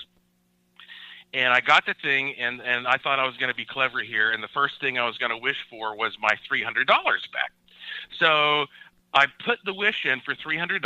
[1.34, 4.00] And I got the thing, and, and I thought I was going to be clever
[4.00, 4.32] here.
[4.32, 7.52] And the first thing I was going to wish for was my $300 back.
[8.18, 8.66] So
[9.14, 10.80] I put the wish in for $300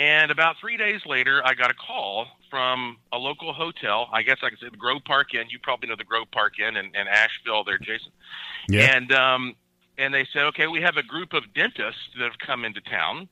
[0.00, 4.08] and about three days later, I got a call from a local hotel.
[4.10, 5.50] I guess I could say the Grove Park Inn.
[5.50, 8.10] You probably know the Grove Park Inn in, in Asheville, there, Jason.
[8.66, 8.96] Yeah.
[8.96, 9.54] And um,
[9.98, 13.28] and they said, okay, we have a group of dentists that have come into town,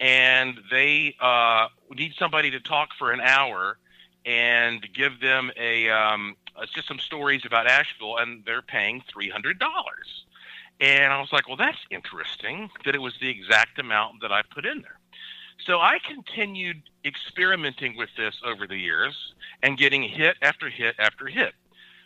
[0.00, 3.78] and they uh, need somebody to talk for an hour
[4.26, 6.34] and give them a um,
[6.74, 10.24] just some stories about Asheville, and they're paying three hundred dollars.
[10.80, 14.42] And I was like, well, that's interesting that it was the exact amount that I
[14.42, 14.97] put in there.
[15.68, 21.26] So I continued experimenting with this over the years and getting hit after hit after
[21.26, 21.52] hit.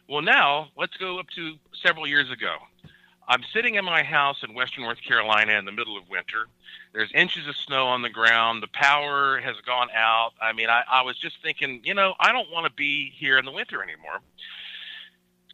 [0.09, 2.57] Well, now let's go up to several years ago.
[3.29, 6.47] I'm sitting in my house in western North Carolina in the middle of winter.
[6.93, 8.65] There's inches of snow on the ground.
[8.65, 10.33] The power has gone out.
[10.43, 13.39] I mean, I, I was just thinking, you know, I don't want to be here
[13.39, 14.19] in the winter anymore.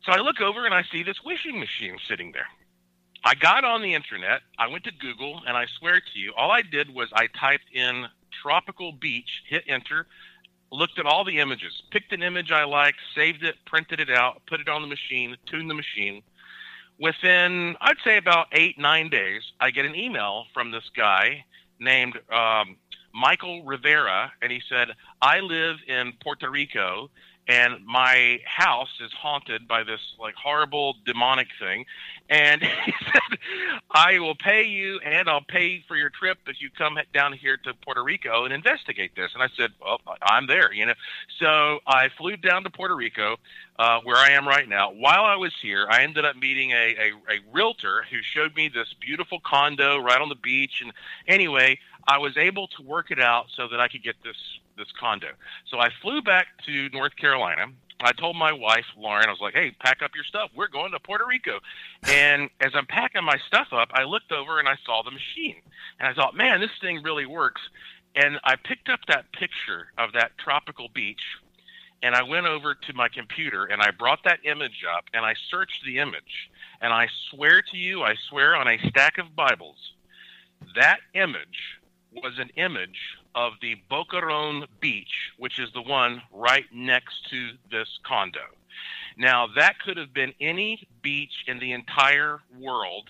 [0.05, 2.49] So I look over and I see this wishing machine sitting there.
[3.25, 6.51] I got on the internet, I went to Google, and I swear to you, all
[6.51, 8.07] I did was I typed in
[8.43, 10.07] tropical beach, hit enter,
[10.71, 14.43] looked at all the images, picked an image I liked, saved it, printed it out,
[14.47, 16.23] put it on the machine, tuned the machine.
[17.01, 21.45] Within, I'd say about eight, nine days, I get an email from this guy
[21.81, 22.77] named um,
[23.15, 24.89] Michael Rivera, and he said,
[25.23, 27.11] I live in Puerto Rico
[27.49, 31.87] and my house is haunted by this like horrible demonic thing
[32.29, 33.39] and he said
[33.91, 37.57] i will pay you and i'll pay for your trip if you come down here
[37.57, 40.95] to puerto rico and investigate this and i said well i'm there you know
[41.39, 43.37] so i flew down to puerto rico
[43.79, 46.95] uh, where i am right now while i was here i ended up meeting a,
[46.99, 50.93] a, a realtor who showed me this beautiful condo right on the beach and
[51.27, 54.37] anyway i was able to work it out so that i could get this
[54.79, 55.29] this condo.
[55.67, 57.67] So I flew back to North Carolina.
[58.01, 60.51] I told my wife, Lauren, I was like, hey, pack up your stuff.
[60.55, 61.59] We're going to Puerto Rico.
[62.09, 65.57] And as I'm packing my stuff up, I looked over and I saw the machine.
[65.99, 67.61] And I thought, man, this thing really works.
[68.15, 71.23] And I picked up that picture of that tropical beach
[72.03, 75.35] and I went over to my computer and I brought that image up and I
[75.51, 76.51] searched the image.
[76.81, 79.95] And I swear to you, I swear on a stack of Bibles,
[80.77, 81.79] that image
[82.13, 87.99] was an image of the Boquerón Beach, which is the one right next to this
[88.05, 88.41] condo.
[89.17, 93.09] Now, that could have been any beach in the entire world,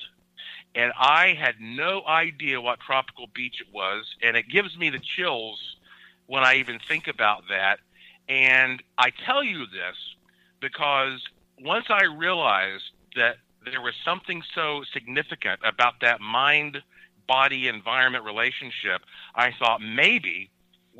[0.74, 5.00] and I had no idea what tropical beach it was, and it gives me the
[5.00, 5.76] chills
[6.26, 7.80] when I even think about that.
[8.28, 9.96] And I tell you this
[10.60, 11.22] because
[11.60, 12.84] once I realized
[13.16, 16.82] that there was something so significant about that mind
[17.28, 19.02] body environment relationship,
[19.36, 20.50] I thought maybe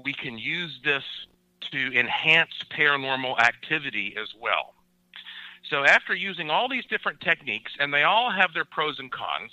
[0.05, 1.03] we can use this
[1.73, 4.75] to enhance paranormal activity as well.
[5.69, 9.51] So, after using all these different techniques, and they all have their pros and cons,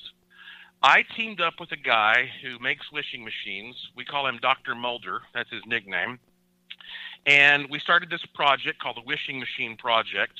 [0.83, 3.75] I teamed up with a guy who makes wishing machines.
[3.95, 4.75] We call him Dr.
[4.75, 6.19] Mulder, that's his nickname.
[7.25, 10.39] And we started this project called the Wishing Machine Project.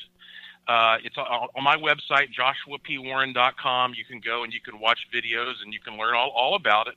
[0.68, 3.94] Uh, it's on, my website, joshuapwarren.com.
[3.94, 6.88] You can go and you can watch videos and you can learn all, all about
[6.88, 6.94] it.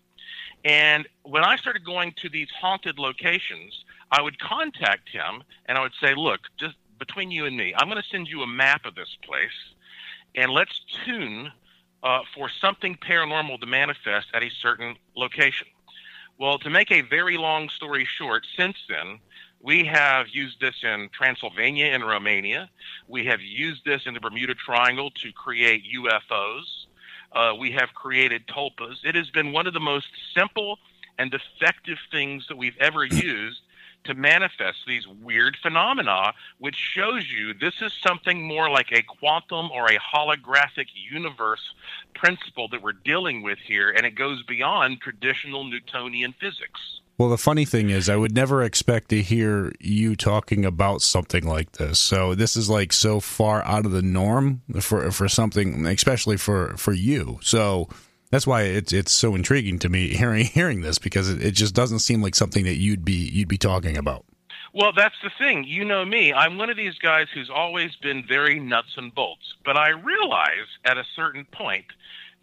[0.65, 5.81] And when I started going to these haunted locations, I would contact him and I
[5.81, 8.85] would say, look, just between you and me, I'm going to send you a map
[8.85, 9.75] of this place
[10.35, 11.51] and let's tune
[12.03, 15.67] uh, for something paranormal to manifest at a certain location.
[16.37, 19.19] Well, to make a very long story short, since then,
[19.61, 22.69] we have used this in Transylvania and Romania.
[23.07, 26.85] We have used this in the Bermuda Triangle to create UFOs.
[27.31, 29.03] Uh, we have created tulpas.
[29.03, 30.79] It has been one of the most simple
[31.17, 33.61] and effective things that we've ever used
[34.05, 39.69] to manifest these weird phenomena, which shows you this is something more like a quantum
[39.71, 41.73] or a holographic universe
[42.15, 46.98] principle that we're dealing with here, and it goes beyond traditional Newtonian physics.
[47.19, 51.45] Well, the funny thing is, I would never expect to hear you talking about something
[51.45, 51.99] like this.
[51.99, 56.77] So this is like so far out of the norm for for something, especially for
[56.77, 57.37] for you.
[57.41, 57.89] So
[58.31, 61.75] that's why it's it's so intriguing to me hearing hearing this because it, it just
[61.75, 64.23] doesn't seem like something that you'd be you'd be talking about.
[64.73, 65.65] Well, that's the thing.
[65.65, 66.31] You know me.
[66.31, 69.55] I'm one of these guys who's always been very nuts and bolts.
[69.65, 71.87] But I realize at a certain point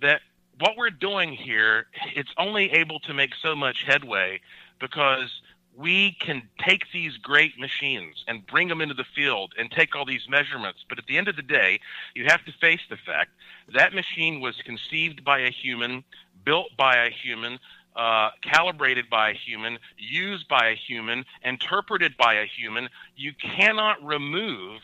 [0.02, 0.20] that
[0.58, 4.40] what we're doing here, it's only able to make so much headway
[4.80, 5.40] because
[5.76, 10.06] we can take these great machines and bring them into the field and take all
[10.06, 10.84] these measurements.
[10.88, 11.80] But at the end of the day,
[12.14, 13.30] you have to face the fact
[13.74, 16.02] that machine was conceived by a human,
[16.44, 17.58] built by a human,
[17.94, 22.88] uh, calibrated by a human, used by a human, interpreted by a human.
[23.16, 24.80] You cannot remove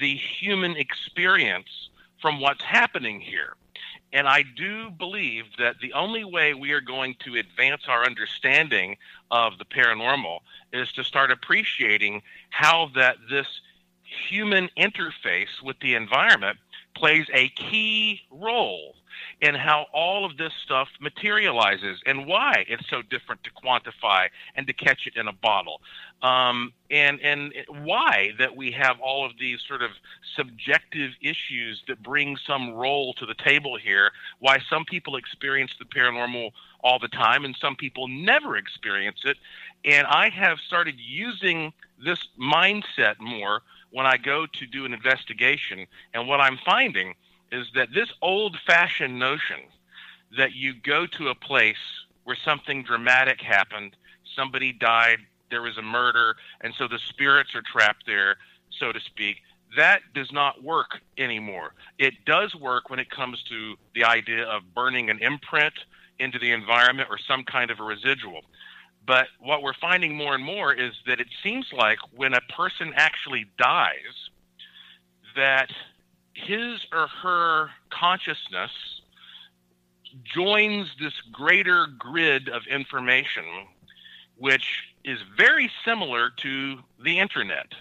[0.00, 1.88] the human experience
[2.20, 3.54] from what's happening here.
[4.16, 8.96] And I do believe that the only way we are going to advance our understanding
[9.30, 10.38] of the paranormal
[10.72, 13.60] is to start appreciating how that this
[14.30, 16.56] human interface with the environment
[16.94, 18.94] plays a key role
[19.40, 24.66] in how all of this stuff materializes and why it's so different to quantify and
[24.66, 25.80] to catch it in a bottle.
[26.22, 29.90] Um, and and why that we have all of these sort of
[30.34, 34.12] subjective issues that bring some role to the table here.
[34.38, 39.36] Why some people experience the paranormal all the time and some people never experience it.
[39.84, 45.86] And I have started using this mindset more when I go to do an investigation.
[46.14, 47.14] And what I'm finding
[47.56, 49.60] is that this old fashioned notion
[50.36, 51.84] that you go to a place
[52.24, 53.96] where something dramatic happened,
[54.34, 55.18] somebody died,
[55.50, 58.36] there was a murder, and so the spirits are trapped there,
[58.70, 59.36] so to speak.
[59.76, 61.74] that does not work anymore.
[61.98, 65.74] It does work when it comes to the idea of burning an imprint
[66.18, 68.42] into the environment or some kind of a residual.
[69.06, 72.92] But what we're finding more and more is that it seems like when a person
[72.96, 74.30] actually dies,
[75.36, 75.70] that
[76.36, 78.70] his or her consciousness
[80.22, 83.44] joins this greater grid of information,
[84.36, 87.72] which is very similar to the internet.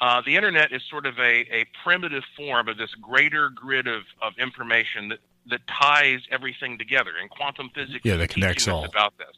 [0.00, 4.02] Uh, the internet is sort of a, a primitive form of this greater grid of,
[4.20, 7.12] of information that, that ties everything together.
[7.20, 8.84] And quantum physics yeah, that connects all.
[8.84, 9.36] about this.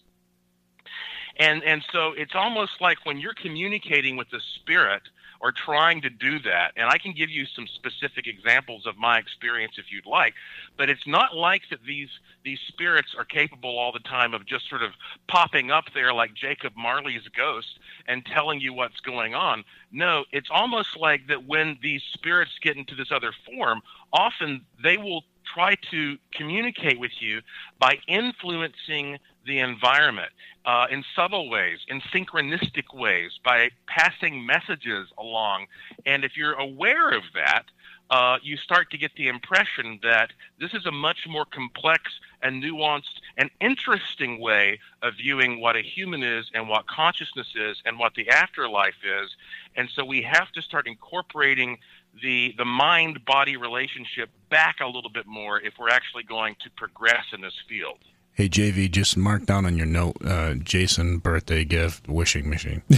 [1.36, 5.02] And, and so it's almost like when you're communicating with the spirit–
[5.44, 6.72] or trying to do that.
[6.74, 10.32] And I can give you some specific examples of my experience if you'd like,
[10.78, 12.08] but it's not like that these
[12.44, 14.92] these spirits are capable all the time of just sort of
[15.28, 17.78] popping up there like Jacob Marley's ghost
[18.08, 19.64] and telling you what's going on.
[19.92, 23.82] No, it's almost like that when these spirits get into this other form,
[24.14, 25.24] often they will
[25.54, 27.42] try to communicate with you
[27.78, 30.30] by influencing the environment
[30.64, 35.66] uh, in subtle ways, in synchronistic ways, by passing messages along.
[36.06, 37.64] And if you're aware of that,
[38.10, 40.30] uh, you start to get the impression that
[40.60, 42.02] this is a much more complex
[42.42, 47.82] and nuanced and interesting way of viewing what a human is and what consciousness is
[47.86, 49.30] and what the afterlife is.
[49.76, 51.78] And so we have to start incorporating
[52.22, 56.70] the the mind body relationship back a little bit more if we're actually going to
[56.76, 57.98] progress in this field.
[58.36, 62.82] Hey JV, just mark down on your note, uh, Jason birthday gift wishing machine.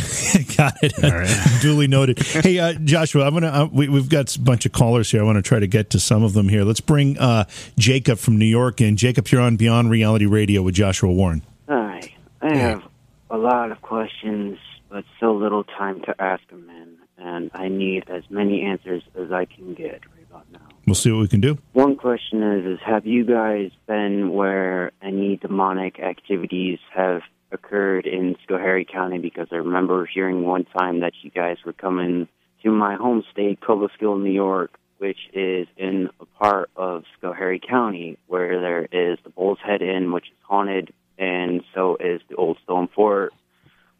[0.56, 1.04] got it.
[1.04, 1.58] All right.
[1.60, 2.18] Duly noted.
[2.20, 5.20] Hey uh, Joshua, I'm gonna uh, we, have got a bunch of callers here.
[5.20, 6.64] I want to try to get to some of them here.
[6.64, 7.44] Let's bring uh,
[7.78, 8.96] Jacob from New York in.
[8.96, 11.42] Jacob, you're on Beyond Reality Radio with Joshua Warren.
[11.68, 12.84] Hi, I have
[13.28, 14.56] a lot of questions,
[14.88, 19.30] but so little time to ask them in, and I need as many answers as
[19.32, 20.75] I can get right about now.
[20.86, 21.58] We'll see what we can do.
[21.72, 28.36] One question is: Is have you guys been where any demonic activities have occurred in
[28.48, 29.18] Schoharie County?
[29.18, 32.28] Because I remember hearing one time that you guys were coming
[32.62, 38.16] to my home state, Cobleskill, New York, which is in a part of Schoharie County
[38.28, 42.58] where there is the Bull's Head Inn, which is haunted, and so is the Old
[42.62, 43.32] Stone Fort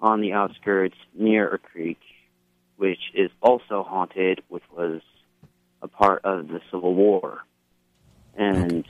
[0.01, 1.99] on the outskirts near a creek,
[2.77, 5.01] which is also haunted, which was
[5.87, 7.45] a part of the Civil War.
[8.37, 8.85] And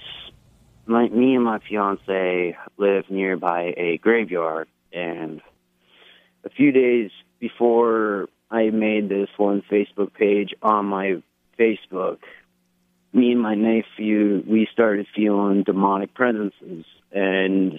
[0.86, 4.68] my, me and my fiance live nearby a graveyard.
[4.92, 5.42] And
[6.44, 11.22] a few days before I made this one Facebook page on my
[11.58, 12.18] Facebook,
[13.12, 16.84] me and my nephew, we started feeling demonic presences.
[17.12, 17.78] And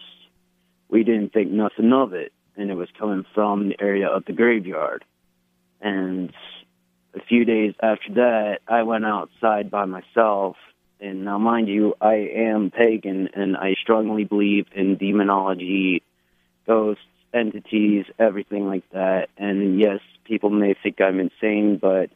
[0.89, 2.33] we didn't think nothing of it.
[2.55, 5.03] And it was coming from the area of the graveyard.
[5.81, 6.31] And
[7.27, 10.55] few days after that, I went outside by myself.
[10.99, 16.01] And now, mind you, I am pagan and I strongly believe in demonology,
[16.65, 17.03] ghosts,
[17.33, 19.29] entities, everything like that.
[19.37, 22.09] And yes, people may think I'm insane, but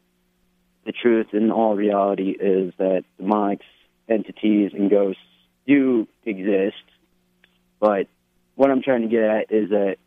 [0.86, 3.66] the truth in all reality is that demonics,
[4.09, 5.22] entities, and ghosts
[5.68, 6.84] do exist.
[7.80, 8.07] But
[8.55, 9.97] what I'm trying to get at is that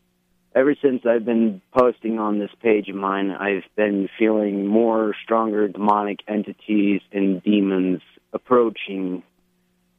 [0.55, 5.67] ever since I've been posting on this page of mine, I've been feeling more stronger
[5.67, 8.01] demonic entities and demons
[8.31, 9.21] approaching,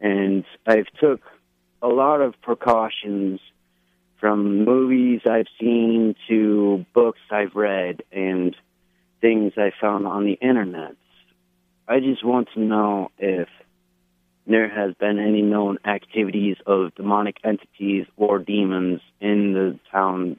[0.01, 1.21] and I've took
[1.83, 3.39] a lot of precautions
[4.19, 8.57] from movies I've seen to books I've read and
[9.21, 10.97] things I found on the internet.
[11.87, 13.49] I just want to know if
[14.47, 20.39] there has been any known activities of demonic entities or demons in the town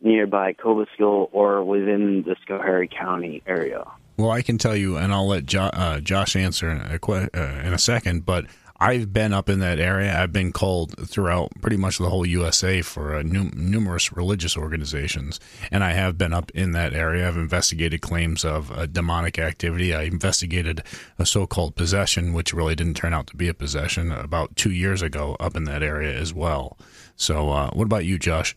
[0.00, 3.84] nearby Cobleskill or within the Schoharie County area?
[4.16, 7.28] Well, I can tell you, and I'll let jo- uh, Josh answer in a, que-
[7.34, 8.46] uh, in a second, but
[8.80, 10.16] I've been up in that area.
[10.16, 15.40] I've been called throughout pretty much the whole USA for uh, num- numerous religious organizations,
[15.72, 17.26] and I have been up in that area.
[17.26, 19.94] I've investigated claims of uh, demonic activity.
[19.94, 20.82] I investigated
[21.18, 25.02] a so-called possession, which really didn't turn out to be a possession, about two years
[25.02, 26.76] ago up in that area as well.
[27.16, 28.56] So, uh, what about you, Josh?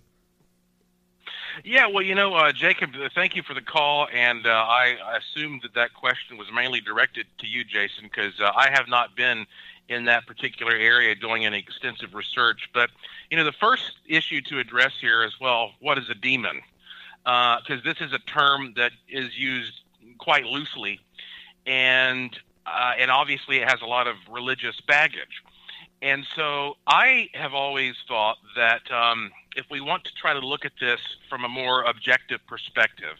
[1.64, 4.96] Yeah, well, you know, uh, Jacob, uh, thank you for the call, and uh, I,
[5.18, 9.16] assumed that that question was mainly directed to you, Jason, because uh, I have not
[9.16, 9.46] been
[9.90, 12.70] in that particular area doing any extensive research.
[12.74, 12.90] But
[13.30, 16.62] you know, the first issue to address here is well, what is a demon?
[17.24, 19.82] Because uh, this is a term that is used
[20.18, 21.00] quite loosely,
[21.66, 22.36] and
[22.66, 25.44] uh, and obviously it has a lot of religious baggage.
[26.02, 30.66] And so I have always thought that um, if we want to try to look
[30.66, 31.00] at this
[31.30, 33.18] from a more objective perspective,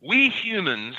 [0.00, 0.96] we humans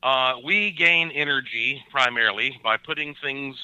[0.00, 3.56] Uh, we gain energy primarily by putting things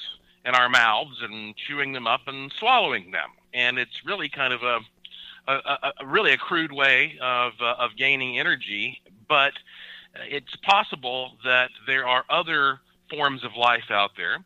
[0.44, 4.62] in our mouths and chewing them up and swallowing them, and it's really kind of
[4.64, 4.80] a,
[5.46, 9.00] a, a really a crude way of uh, of gaining energy.
[9.28, 9.52] But
[10.28, 14.44] it's possible that there are other forms of life out there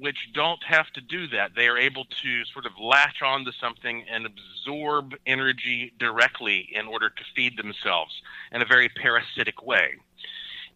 [0.00, 1.52] which don't have to do that.
[1.54, 7.10] They are able to sort of latch onto something and absorb energy directly in order
[7.10, 9.96] to feed themselves in a very parasitic way.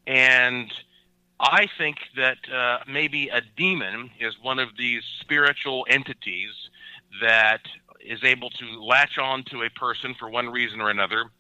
[0.06, 0.70] And
[1.40, 6.50] I think that uh, maybe a demon is one of these spiritual entities
[7.22, 7.62] that
[8.00, 11.30] is able to latch on to a person for one reason or another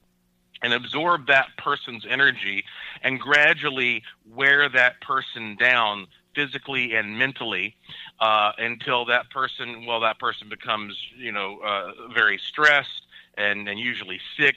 [0.62, 2.64] and absorb that person's energy
[3.02, 7.76] and gradually wear that person down physically and mentally
[8.20, 13.02] uh, until that person, well, that person becomes, you know, uh, very stressed
[13.36, 14.56] and, and usually sick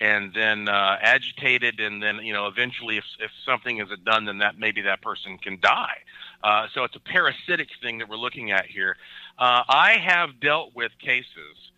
[0.00, 1.80] and then uh, agitated.
[1.80, 5.38] And then, you know, eventually if, if something isn't done, then that maybe that person
[5.38, 5.98] can die.
[6.42, 8.96] Uh, so it's a parasitic thing that we're looking at here.
[9.38, 11.70] Uh, I have dealt with cases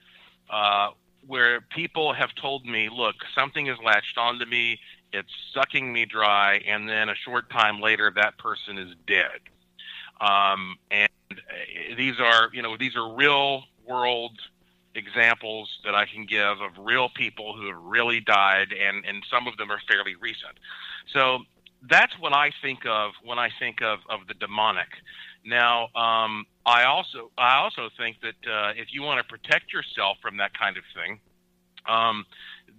[0.51, 0.91] uh,
[1.27, 4.81] where people have told me, look, something has latched onto me
[5.13, 9.41] it's sucking me dry, and then a short time later, that person is dead.
[10.21, 14.39] Um, and uh, these are, you know, these are real world
[14.95, 19.47] examples that I can give of real people who have really died, and and some
[19.47, 20.59] of them are fairly recent.
[21.13, 21.41] So
[21.89, 24.89] that's what I think of when I think of of the demonic.
[25.45, 30.19] Now, um, I also I also think that uh, if you want to protect yourself
[30.21, 31.21] from that kind of thing,
[31.87, 32.27] um,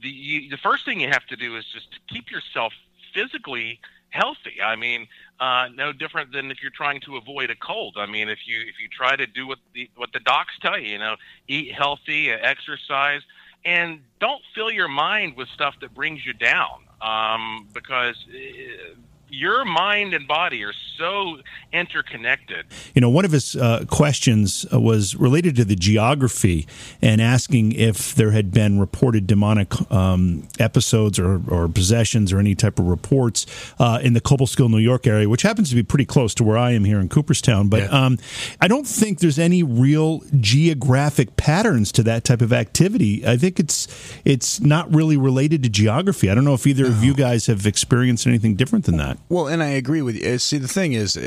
[0.01, 2.73] the you, the first thing you have to do is just keep yourself
[3.13, 3.79] physically
[4.09, 4.61] healthy.
[4.63, 5.07] I mean,
[5.39, 7.95] uh, no different than if you're trying to avoid a cold.
[7.97, 10.79] I mean, if you if you try to do what the what the docs tell
[10.79, 11.15] you, you know,
[11.47, 13.21] eat healthy, exercise,
[13.65, 16.83] and don't fill your mind with stuff that brings you down.
[17.01, 18.93] Um, because uh,
[19.31, 21.37] your mind and body are so
[21.71, 22.65] interconnected.
[22.93, 26.67] You know, one of his uh, questions uh, was related to the geography
[27.01, 32.53] and asking if there had been reported demonic um, episodes or, or, possessions or any
[32.53, 33.45] type of reports
[33.79, 36.57] uh, in the Cobleskill, New York area, which happens to be pretty close to where
[36.57, 37.69] I am here in Cooperstown.
[37.69, 38.05] But yeah.
[38.05, 38.17] um,
[38.59, 43.25] I don't think there's any real geographic patterns to that type of activity.
[43.25, 43.87] I think it's
[44.25, 46.29] it's not really related to geography.
[46.29, 46.89] I don't know if either no.
[46.89, 49.17] of you guys have experienced anything different than that.
[49.29, 50.37] Well, and I agree with you.
[50.39, 51.17] See, the thing is,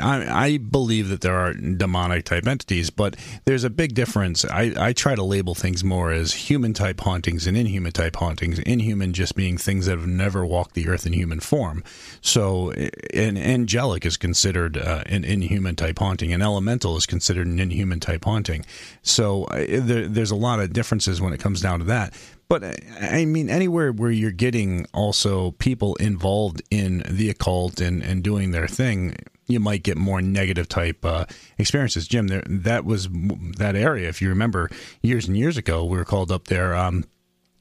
[0.00, 4.44] I, I believe that there are demonic type entities, but there's a big difference.
[4.44, 8.60] I, I try to label things more as human type hauntings and inhuman type hauntings.
[8.60, 11.82] Inhuman just being things that have never walked the earth in human form.
[12.20, 12.70] So,
[13.12, 17.98] an angelic is considered uh, an inhuman type haunting, an elemental is considered an inhuman
[17.98, 18.64] type haunting.
[19.02, 22.14] So, uh, there, there's a lot of differences when it comes down to that.
[22.48, 22.64] But
[23.00, 28.52] I mean, anywhere where you're getting also people involved in the occult and, and doing
[28.52, 31.26] their thing, you might get more negative type uh,
[31.58, 32.08] experiences.
[32.08, 33.08] Jim, there, that was
[33.58, 34.08] that area.
[34.08, 34.70] If you remember,
[35.02, 36.74] years and years ago, we were called up there.
[36.74, 37.04] Um,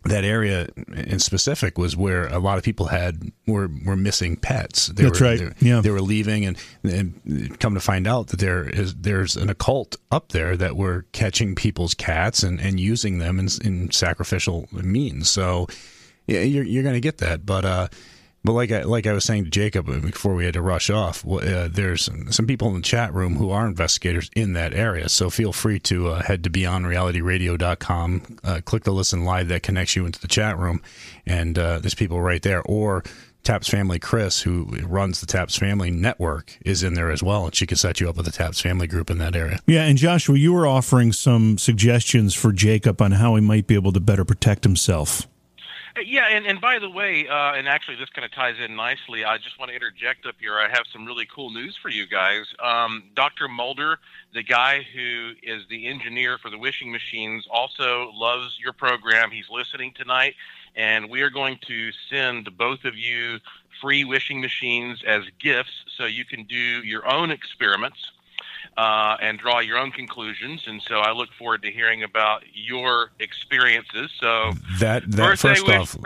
[0.08, 4.88] that area in specific was where a lot of people had were were missing pets.
[4.88, 5.40] They That's were, right.
[5.40, 9.36] They, yeah, they were leaving, and, and come to find out that there is there's
[9.36, 13.92] an occult up there that were catching people's cats and, and using them in, in
[13.92, 15.30] sacrificial means.
[15.30, 15.68] So
[16.28, 17.88] yeah, you're you're going to get that, but uh,
[18.44, 21.28] but like I, like I was saying to Jacob before we had to rush off,
[21.28, 25.10] uh, there's some, people in the chat room who are investigators in that area.
[25.10, 29.96] So feel free to uh, head to beyondrealityradio.com, uh, click the listen live that connects
[29.96, 30.82] you into the chat room,
[31.26, 32.62] and uh, there's people right there.
[32.62, 33.04] Or
[33.44, 37.56] Taps Family Chris, who runs the Taps Family Network, is in there as well, and
[37.56, 39.60] she can set you up with a Taps Family group in that area.
[39.66, 43.76] Yeah, and Joshua, you were offering some suggestions for Jacob on how he might be
[43.76, 45.28] able to better protect himself.
[46.06, 49.26] Yeah, and, and by the way, uh, and actually this kind of ties in nicely.
[49.26, 50.58] I just want to interject up here.
[50.58, 52.46] I have some really cool news for you guys.
[52.64, 53.48] Um, Dr.
[53.48, 54.00] Mulder,
[54.34, 59.32] the guy who is the engineer for the wishing machines, also loves your program.
[59.32, 60.36] He's listening tonight,
[60.76, 63.40] and we are going to send both of you
[63.82, 68.12] free wishing machines as gifts so you can do your own experiments
[68.78, 70.64] uh, and draw your own conclusions.
[70.68, 74.12] And so I look forward to hearing about your experiences.
[74.20, 75.98] So that that first off.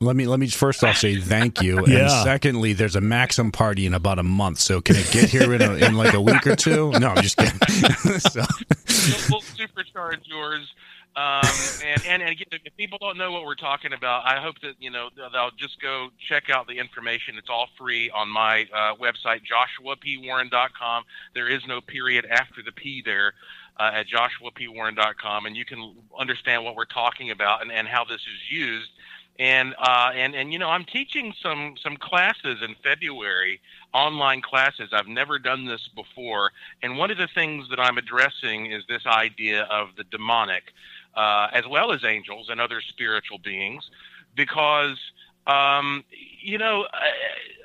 [0.00, 2.00] let me let me first off say thank you, yeah.
[2.00, 5.52] and secondly, there's a Maxim party in about a month, so can it get here
[5.54, 6.90] in, a, in like a week or two?
[6.92, 7.58] No, I'm just kidding.
[8.18, 8.42] so.
[9.30, 10.72] We'll supercharge yours
[11.14, 11.42] um,
[11.84, 14.74] and, and, and again, if people don't know what we're talking about, I hope that
[14.78, 17.36] you know they'll just go check out the information.
[17.36, 21.04] It's all free on my uh, website, joshuapwarren.com.
[21.34, 23.34] There is no period after the P there
[23.78, 28.20] uh, at joshuapwarren.com, and you can understand what we're talking about and, and how this
[28.22, 28.88] is used
[29.38, 33.60] and uh, and and you know I'm teaching some some classes in February,
[33.94, 34.90] online classes.
[34.92, 36.52] I've never done this before,
[36.82, 40.64] and one of the things that I'm addressing is this idea of the demonic,
[41.14, 43.90] uh, as well as angels and other spiritual beings,
[44.34, 44.98] because
[45.46, 46.04] um,
[46.40, 46.86] you know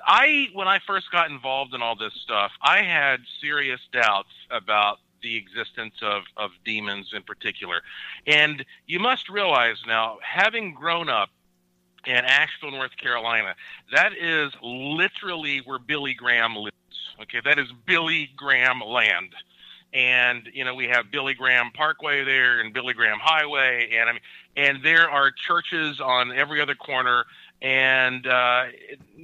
[0.05, 4.99] I when I first got involved in all this stuff, I had serious doubts about
[5.21, 7.81] the existence of, of demons in particular.
[8.27, 11.29] And you must realize now, having grown up
[12.07, 13.55] in Asheville, North Carolina.
[13.91, 16.75] That is literally where Billy Graham lives.
[17.21, 19.33] Okay, that is Billy Graham land.
[19.93, 24.13] And you know we have Billy Graham Parkway there and Billy Graham Highway, and I
[24.13, 24.21] mean,
[24.55, 27.25] and there are churches on every other corner,
[27.61, 28.65] and uh,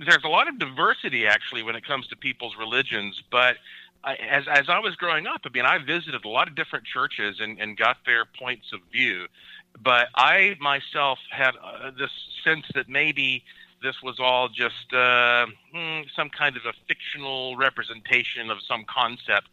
[0.06, 3.22] there's a lot of diversity actually when it comes to people's religions.
[3.30, 3.58] But
[4.04, 6.86] I, as as I was growing up, I mean, I visited a lot of different
[6.86, 9.28] churches and, and got their points of view
[9.82, 12.12] but I myself had uh, this
[12.44, 13.44] sense that maybe
[13.82, 19.48] this was all just uh, hmm, some kind of a fictional representation of some concept.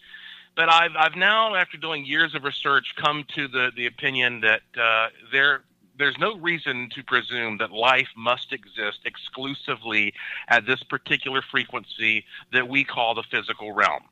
[0.57, 4.63] But I've, I've now, after doing years of research, come to the, the opinion that
[4.81, 5.63] uh, there
[6.01, 10.15] there's no reason to presume that life must exist exclusively
[10.49, 12.25] at this particular frequency
[12.55, 14.03] that we call the physical realm.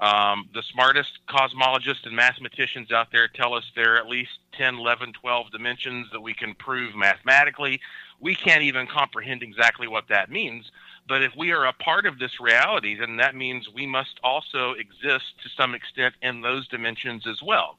[0.00, 4.76] Um, the smartest cosmologists and mathematicians out there tell us there are at least 10,
[4.76, 7.80] 11, 12 dimensions that we can prove mathematically.
[8.20, 10.70] We can't even comprehend exactly what that means.
[11.12, 14.72] But if we are a part of this reality, then that means we must also
[14.72, 17.76] exist to some extent in those dimensions as well.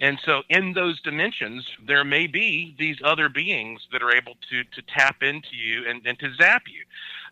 [0.00, 4.62] And so, in those dimensions, there may be these other beings that are able to,
[4.62, 6.84] to tap into you and, and to zap you.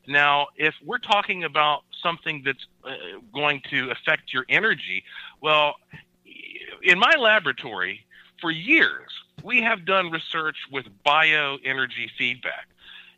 [0.09, 5.05] Now, if we're talking about something that's uh, going to affect your energy,
[5.41, 5.77] well,
[6.83, 8.05] in my laboratory,
[8.41, 9.13] for years,
[9.45, 12.67] we have done research with bioenergy feedback.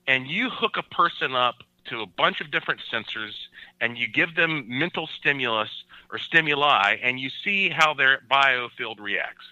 [0.07, 1.57] And you hook a person up
[1.89, 3.33] to a bunch of different sensors
[3.81, 5.71] and you give them mental stimulus
[6.11, 9.45] or stimuli and you see how their biofield reacts.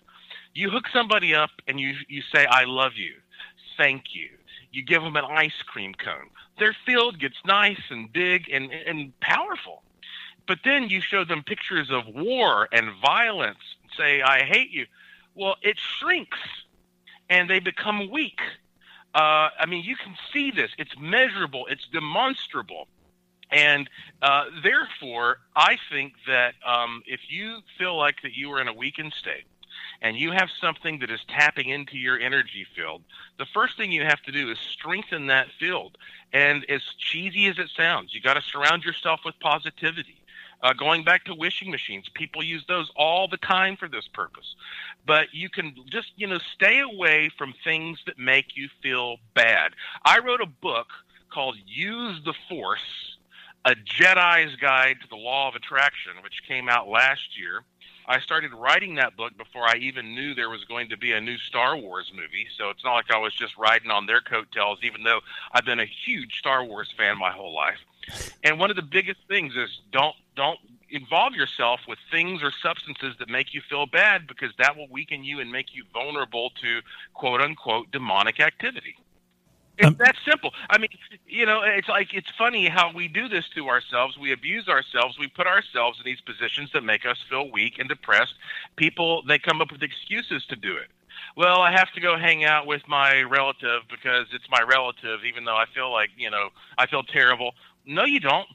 [0.54, 3.14] You hook somebody up and you, you say, I love you,
[3.76, 4.28] thank you.
[4.72, 6.30] You give them an ice cream cone.
[6.58, 9.82] Their field gets nice and big and, and powerful.
[10.46, 13.58] But then you show them pictures of war and violence,
[13.96, 14.86] say, I hate you.
[15.34, 16.38] Well, it shrinks
[17.28, 18.40] and they become weak
[19.16, 20.70] uh, I mean, you can see this.
[20.76, 21.64] It's measurable.
[21.70, 22.86] It's demonstrable.
[23.50, 23.88] And
[24.20, 28.74] uh, therefore, I think that um, if you feel like that you are in a
[28.74, 29.46] weakened state
[30.02, 33.04] and you have something that is tapping into your energy field,
[33.38, 35.96] the first thing you have to do is strengthen that field.
[36.34, 40.20] And as cheesy as it sounds, you got to surround yourself with positivity.
[40.62, 44.54] Uh, going back to wishing machines, people use those all the time for this purpose.
[45.06, 49.72] But you can just, you know, stay away from things that make you feel bad.
[50.04, 50.88] I wrote a book
[51.30, 53.16] called Use the Force,
[53.64, 57.62] a Jedi's Guide to the Law of Attraction, which came out last year.
[58.08, 61.20] I started writing that book before I even knew there was going to be a
[61.20, 62.46] new Star Wars movie.
[62.56, 65.20] So it's not like I was just riding on their coattails, even though
[65.52, 67.78] I've been a huge Star Wars fan my whole life.
[68.44, 70.58] And one of the biggest things is don't don't
[70.90, 75.24] involve yourself with things or substances that make you feel bad because that will weaken
[75.24, 76.80] you and make you vulnerable to
[77.14, 78.96] quote unquote demonic activity.
[79.78, 80.54] It's um, that simple.
[80.70, 80.88] I mean,
[81.26, 84.16] you know, it's like it's funny how we do this to ourselves.
[84.16, 85.18] We abuse ourselves.
[85.18, 88.34] We put ourselves in these positions that make us feel weak and depressed.
[88.76, 90.88] People they come up with excuses to do it.
[91.36, 95.44] Well, I have to go hang out with my relative because it's my relative, even
[95.44, 97.54] though I feel like you know I feel terrible.
[97.84, 98.48] No, you don't.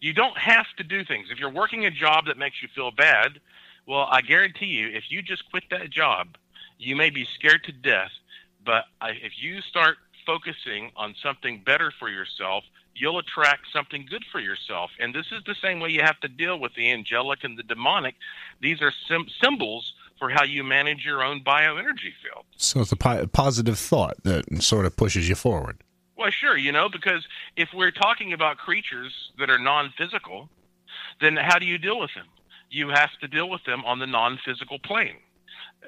[0.00, 1.28] You don't have to do things.
[1.30, 3.40] If you're working a job that makes you feel bad,
[3.86, 6.36] well, I guarantee you, if you just quit that job,
[6.78, 8.12] you may be scared to death.
[8.64, 12.64] But if you start focusing on something better for yourself,
[12.94, 14.90] you'll attract something good for yourself.
[15.00, 17.62] And this is the same way you have to deal with the angelic and the
[17.62, 18.14] demonic.
[18.60, 22.44] These are sim- symbols for how you manage your own bioenergy field.
[22.56, 25.82] So it's a po- positive thought that sort of pushes you forward.
[26.16, 27.24] Well, sure, you know, because
[27.56, 30.48] if we're talking about creatures that are non physical,
[31.20, 32.26] then how do you deal with them?
[32.70, 35.16] You have to deal with them on the non physical plane.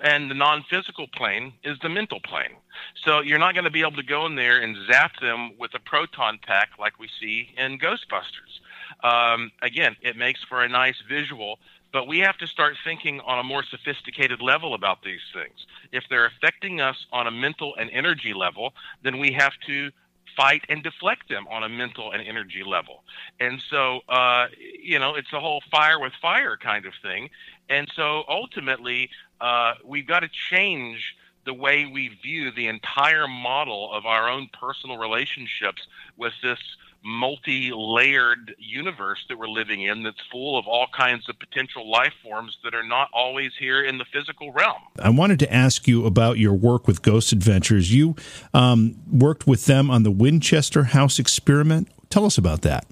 [0.03, 2.57] And the non physical plane is the mental plane.
[3.05, 5.75] So you're not going to be able to go in there and zap them with
[5.75, 8.61] a proton pack like we see in Ghostbusters.
[9.03, 11.59] Um, again, it makes for a nice visual,
[11.93, 15.67] but we have to start thinking on a more sophisticated level about these things.
[15.93, 19.91] If they're affecting us on a mental and energy level, then we have to
[20.37, 23.03] fight and deflect them on a mental and energy level.
[23.41, 24.47] And so, uh,
[24.81, 27.31] you know, it's a whole fire with fire kind of thing.
[27.69, 29.11] And so ultimately,
[29.41, 31.15] uh, we've got to change
[31.47, 35.83] the way we view the entire model of our own personal relationships
[36.17, 36.59] with this
[37.03, 42.59] multi-layered universe that we're living in that's full of all kinds of potential life forms
[42.63, 44.83] that are not always here in the physical realm.
[44.99, 47.93] I wanted to ask you about your work with Ghost Adventures.
[47.93, 48.17] You
[48.53, 51.89] um, worked with them on the Winchester House experiment.
[52.11, 52.87] Tell us about that.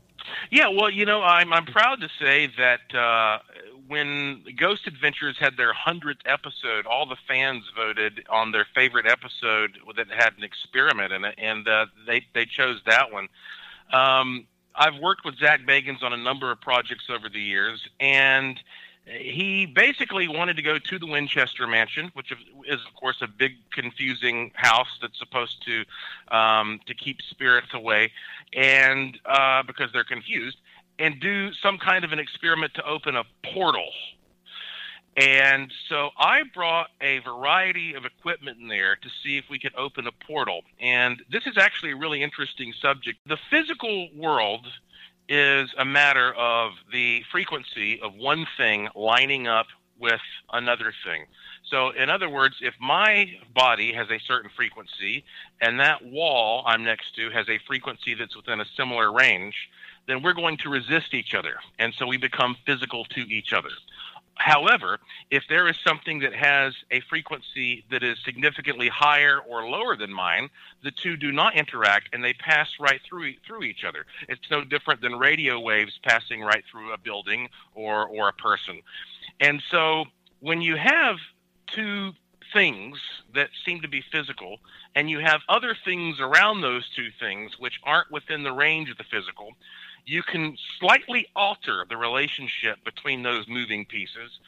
[0.51, 3.39] Yeah, well, you know, I'm I'm proud to say that uh,
[3.89, 9.79] when Ghost Adventures had their hundredth episode, all the fans voted on their favorite episode
[9.97, 13.29] that had an experiment in it, and uh, they they chose that one.
[13.93, 18.61] Um, I've worked with Zak Bagans on a number of projects over the years, and
[19.07, 23.53] he basically wanted to go to the Winchester Mansion, which is, of course, a big,
[23.73, 28.13] confusing house that's supposed to um, to keep spirits away,
[28.53, 30.59] and uh, because they're confused,
[30.99, 33.89] and do some kind of an experiment to open a portal
[35.19, 39.75] and so I brought a variety of equipment in there to see if we could
[39.75, 40.63] open a portal.
[40.81, 43.19] And this is actually a really interesting subject.
[43.27, 44.69] The physical world
[45.29, 49.67] is a matter of the frequency of one thing lining up
[49.99, 50.21] with
[50.53, 51.25] another thing.
[51.65, 55.25] So, in other words, if my body has a certain frequency
[55.61, 59.69] and that wall I'm next to has a frequency that's within a similar range,
[60.07, 61.57] then we're going to resist each other.
[61.81, 63.71] And so we become physical to each other.
[64.39, 69.97] However, if there is something that has a frequency that is significantly higher or lower
[69.97, 70.49] than mine,
[70.83, 74.07] the two do not interact and they pass right through through each other.
[74.29, 78.81] It's no different than radio waves passing right through a building or or a person.
[79.41, 80.05] And so
[80.41, 81.17] when you have
[81.75, 82.13] two
[82.53, 82.97] things
[83.35, 84.59] that seem to be physical
[84.95, 88.97] and you have other things around those two things which aren't within the range of
[88.97, 89.53] the physical,
[90.09, 94.39] you can slightly alter the relationship between those moving pieces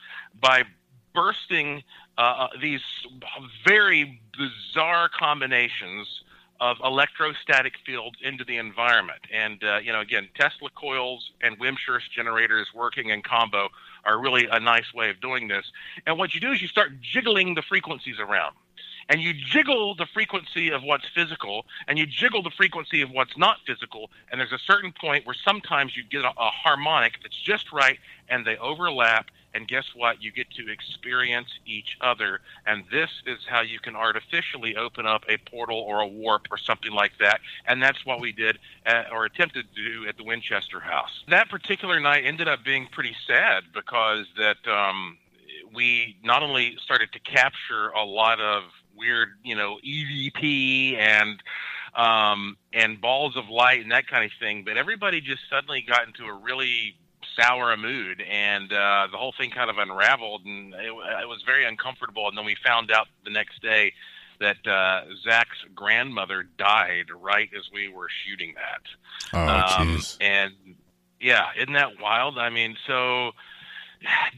[0.41, 0.65] by
[1.15, 1.83] bursting
[2.17, 2.81] uh, uh, these
[3.67, 6.23] very bizarre combinations
[6.61, 9.21] of electrostatic fields into the environment.
[9.33, 13.69] And, uh, you know, again, Tesla coils and Wimshurst generators working in combo
[14.05, 15.65] are really a nice way of doing this.
[16.07, 18.55] And what you do is you start jiggling the frequencies around
[19.11, 23.37] and you jiggle the frequency of what's physical and you jiggle the frequency of what's
[23.37, 27.37] not physical and there's a certain point where sometimes you get a, a, harmonic that's
[27.37, 27.99] just right
[28.29, 30.23] and they overlap and guess what?
[30.23, 32.41] You get to experience each other.
[32.67, 36.59] And this is how you can artificially open up a portal or a warp or
[36.59, 37.41] something like that.
[37.67, 41.25] And that's what we did at, or attempted to do at the winchester house.
[41.29, 45.19] That particular night ended up being pretty sad because that um,
[45.75, 48.65] we not only started to capture a lot of
[49.01, 51.43] weird, you know, EVP and
[51.95, 54.63] um, and balls of light and that kind of thing.
[54.65, 56.95] But everybody just suddenly got into a really
[57.37, 61.67] sour mood, and uh, the whole thing kind of unraveled, and it, it was very
[61.67, 62.29] uncomfortable.
[62.29, 63.93] And then we found out the next day
[64.41, 69.37] that uh, Zak's grandmother died right as we were shooting that.
[69.39, 70.15] Oh, jeez.
[70.15, 70.53] Um, and
[71.21, 72.39] yeah, isn't that wild?
[72.39, 73.33] I mean, so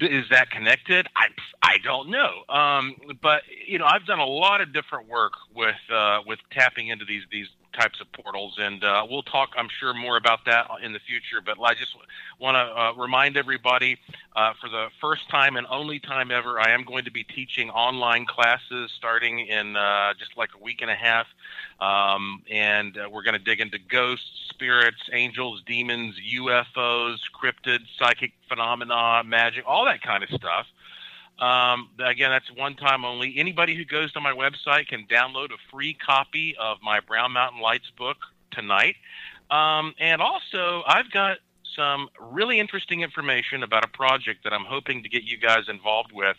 [0.01, 1.07] is that connected?
[1.17, 1.29] I
[1.63, 2.43] I don't know.
[2.49, 6.89] Um, but you know, I've done a lot of different work with uh, with tapping
[6.89, 10.69] into these these types of portals, and uh, we'll talk, I'm sure, more about that
[10.83, 11.41] in the future.
[11.45, 11.97] But I just
[12.39, 13.99] want to uh, remind everybody,
[14.37, 17.71] uh, for the first time and only time ever, I am going to be teaching
[17.71, 21.27] online classes starting in uh, just like a week and a half,
[21.83, 28.33] um, and uh, we're going to dig into ghosts, spirits, angels, demons, UFOs, cryptids, psychic
[28.49, 30.67] phenomena, magic, all that kind of stuff.
[31.41, 33.35] Um, again, that's one time only.
[33.37, 37.61] Anybody who goes to my website can download a free copy of my Brown Mountain
[37.61, 38.19] Lights book
[38.53, 38.95] tonight.
[39.51, 41.39] Um, and also, I've got
[41.75, 46.13] some really interesting information about a project that I'm hoping to get you guys involved
[46.13, 46.37] with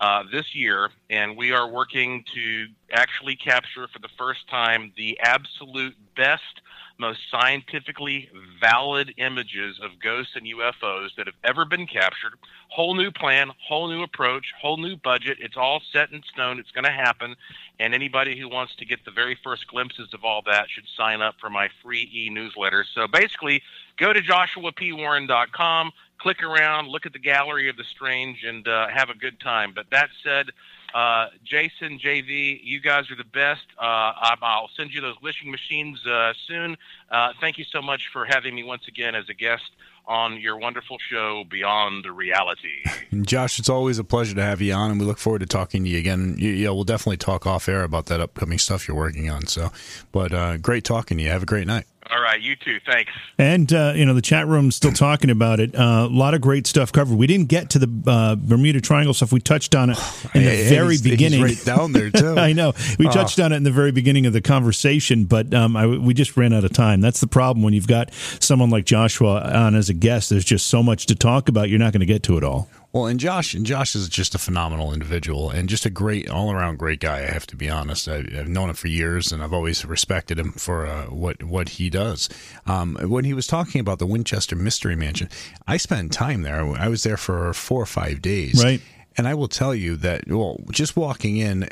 [0.00, 0.90] uh, this year.
[1.08, 6.60] And we are working to actually capture for the first time the absolute best
[7.00, 8.28] most scientifically
[8.60, 12.34] valid images of ghosts and UFOs that have ever been captured.
[12.68, 15.38] Whole new plan, whole new approach, whole new budget.
[15.40, 16.58] It's all set in stone.
[16.58, 17.34] It's going to happen.
[17.80, 21.22] And anybody who wants to get the very first glimpses of all that should sign
[21.22, 22.84] up for my free e newsletter.
[22.94, 23.62] So basically,
[23.96, 29.10] go to joshuapwarren.com, click around, look at the gallery of the strange, and uh, have
[29.10, 29.72] a good time.
[29.74, 30.50] But that said,
[30.94, 33.64] uh, Jason, JV, you guys are the best.
[33.78, 34.12] Uh,
[34.42, 36.76] I'll send you those wishing machines uh, soon.
[37.10, 39.70] Uh, thank you so much for having me once again as a guest
[40.06, 42.82] on your wonderful show, Beyond the Reality.
[43.22, 45.84] Josh, it's always a pleasure to have you on, and we look forward to talking
[45.84, 46.36] to you again.
[46.38, 49.46] Yeah, we'll definitely talk off air about that upcoming stuff you're working on.
[49.46, 49.70] So,
[50.10, 51.30] but uh, great talking to you.
[51.30, 51.86] Have a great night.
[52.08, 52.78] All right, you too.
[52.86, 53.12] Thanks.
[53.38, 55.74] And uh, you know the chat room's still talking about it.
[55.74, 57.16] Uh, a lot of great stuff covered.
[57.16, 59.32] We didn't get to the uh, Bermuda Triangle stuff.
[59.32, 59.98] We touched on it
[60.34, 61.42] in the And very he's- he's beginning.
[61.42, 62.36] right down there too.
[62.36, 63.10] I know we Oh.
[63.12, 66.36] touched on it in the very beginning of the conversation, but um, I, we just
[66.36, 67.00] ran out of time.
[67.00, 70.30] That's the problem when you've got someone like Joshua on as a guest.
[70.30, 71.68] There's just so much to talk about.
[71.68, 72.68] You're not going to get to it all.
[72.92, 76.50] Well, and Josh, and Josh is just a phenomenal individual and just a great, all
[76.50, 77.18] around great guy.
[77.18, 78.08] I have to be honest.
[78.08, 81.70] I, I've known him for years, and I've always respected him for uh, what what
[81.70, 82.28] he does.
[82.66, 85.28] Um, when he was talking about the Winchester Mystery Mansion,
[85.68, 86.64] I spent time there.
[86.76, 88.62] I was there for four or five days.
[88.62, 88.80] Right.
[89.16, 91.64] And I will tell you that, well, just walking in,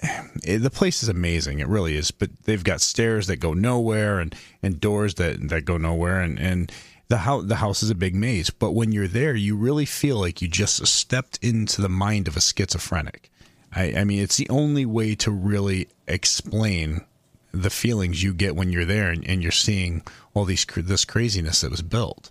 [0.45, 1.61] eh, the place is amazing.
[1.61, 2.11] It really is.
[2.11, 6.21] But they've got stairs that go nowhere and, and doors that, that go nowhere.
[6.21, 6.73] And, and
[7.09, 8.51] the house, the house is a big maze.
[8.51, 12.37] But when you're there, you really feel like you just stepped into the mind of
[12.37, 13.31] a schizophrenic.
[13.75, 17.05] I, I mean, it's the only way to really explain
[17.53, 20.03] the feelings you get when you're there and, and you're seeing
[20.35, 22.31] all these this craziness that was built.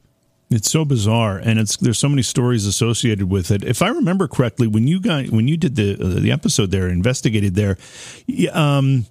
[0.49, 3.65] It's so bizarre, and it's there's so many stories associated with it.
[3.65, 6.87] If I remember correctly, when you got when you did the uh, the episode there,
[6.87, 7.77] investigated there,
[8.53, 9.05] um,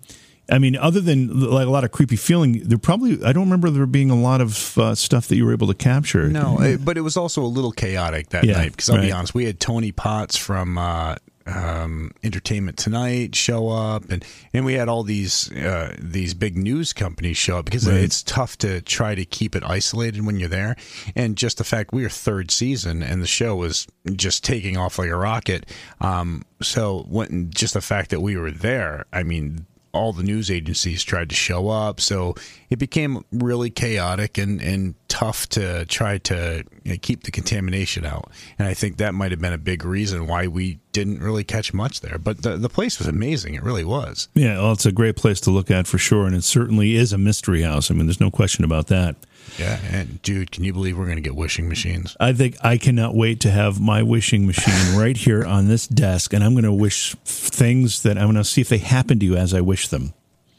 [0.48, 3.68] I mean, other than like a lot of creepy feeling, there probably I don't remember
[3.70, 6.28] there being a lot of uh, stuff that you were able to capture.
[6.28, 9.10] No, it, but it was also a little chaotic that Yeah, night because I'll be
[9.12, 11.16] honest, we had Tony Potts from uh,
[11.46, 16.92] um, Entertainment Tonight show up, and and we had all these uh, these big news
[16.92, 17.96] companies show up because Right.
[17.98, 20.76] it's tough to try to keep it isolated when you're there,
[21.16, 24.98] and just the fact we were third season and the show was just taking off
[24.98, 25.66] like a rocket.
[26.00, 29.66] Um, so when just the fact that we were there, I mean
[29.96, 32.00] all the news agencies tried to show up.
[32.00, 32.34] So
[32.70, 38.04] it became really chaotic and, and tough to try to you know, keep the contamination
[38.04, 38.30] out.
[38.58, 41.74] And I think that might have been a big reason why we didn't really catch
[41.74, 42.18] much there.
[42.18, 43.54] But the, the place was amazing.
[43.54, 44.28] It really was.
[44.34, 47.12] Yeah, well, it's a great place to look at for sure, and it certainly is
[47.12, 47.90] a mystery house.
[47.90, 49.16] I mean, there's no question about that.
[49.58, 49.78] Yeah.
[49.90, 52.16] And dude, can you believe we're going to get wishing machines?
[52.20, 56.32] I think I cannot wait to have my wishing machine right here on this desk,
[56.32, 59.26] and I'm going to wish things that I'm going to see if they happen to
[59.26, 60.14] you as I wish them.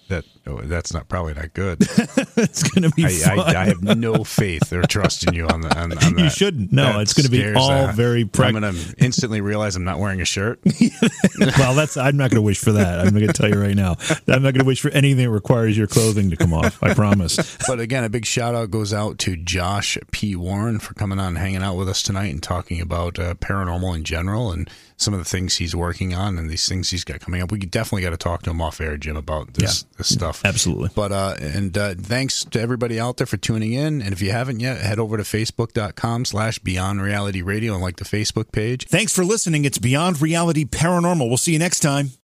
[0.07, 1.79] That oh, that's not probably not good.
[2.39, 3.35] It's going to be I.
[3.35, 6.19] I, I have no faith or trust in you on, the, on, on that.
[6.19, 6.71] You shouldn't.
[6.71, 9.97] No, That it's gonna be all the- very I'm going to instantly realize I'm not
[9.99, 10.59] wearing a shirt.
[11.57, 12.99] well, that's I'm not going to wish for that.
[12.99, 13.95] I'm going to tell you right now.
[14.27, 16.81] I'm not going to wish for anything that requires your clothing to come off.
[16.83, 17.57] I promise.
[17.67, 20.35] But again, a big shout out goes out to Josh P.
[20.35, 23.95] Warren for coming on and hanging out with us tonight and talking about uh, paranormal
[23.95, 27.19] in general and some of the things he's working on and these things he's got
[27.19, 27.51] coming up.
[27.51, 29.97] We definitely got to talk to him off air, Jim, about this, Yeah.
[29.97, 30.49] this stuff.
[30.49, 30.89] Absolutely.
[30.93, 34.01] But uh, and uh, thanks to everybody out there for tuning in.
[34.01, 37.97] And if you haven't yet, head over to facebook.com slash Beyond Reality Radio and like
[37.97, 38.87] the Facebook page.
[38.87, 39.65] Thanks for listening.
[39.65, 41.27] It's Beyond Reality Paranormal.
[41.27, 42.17] We'll see you next time.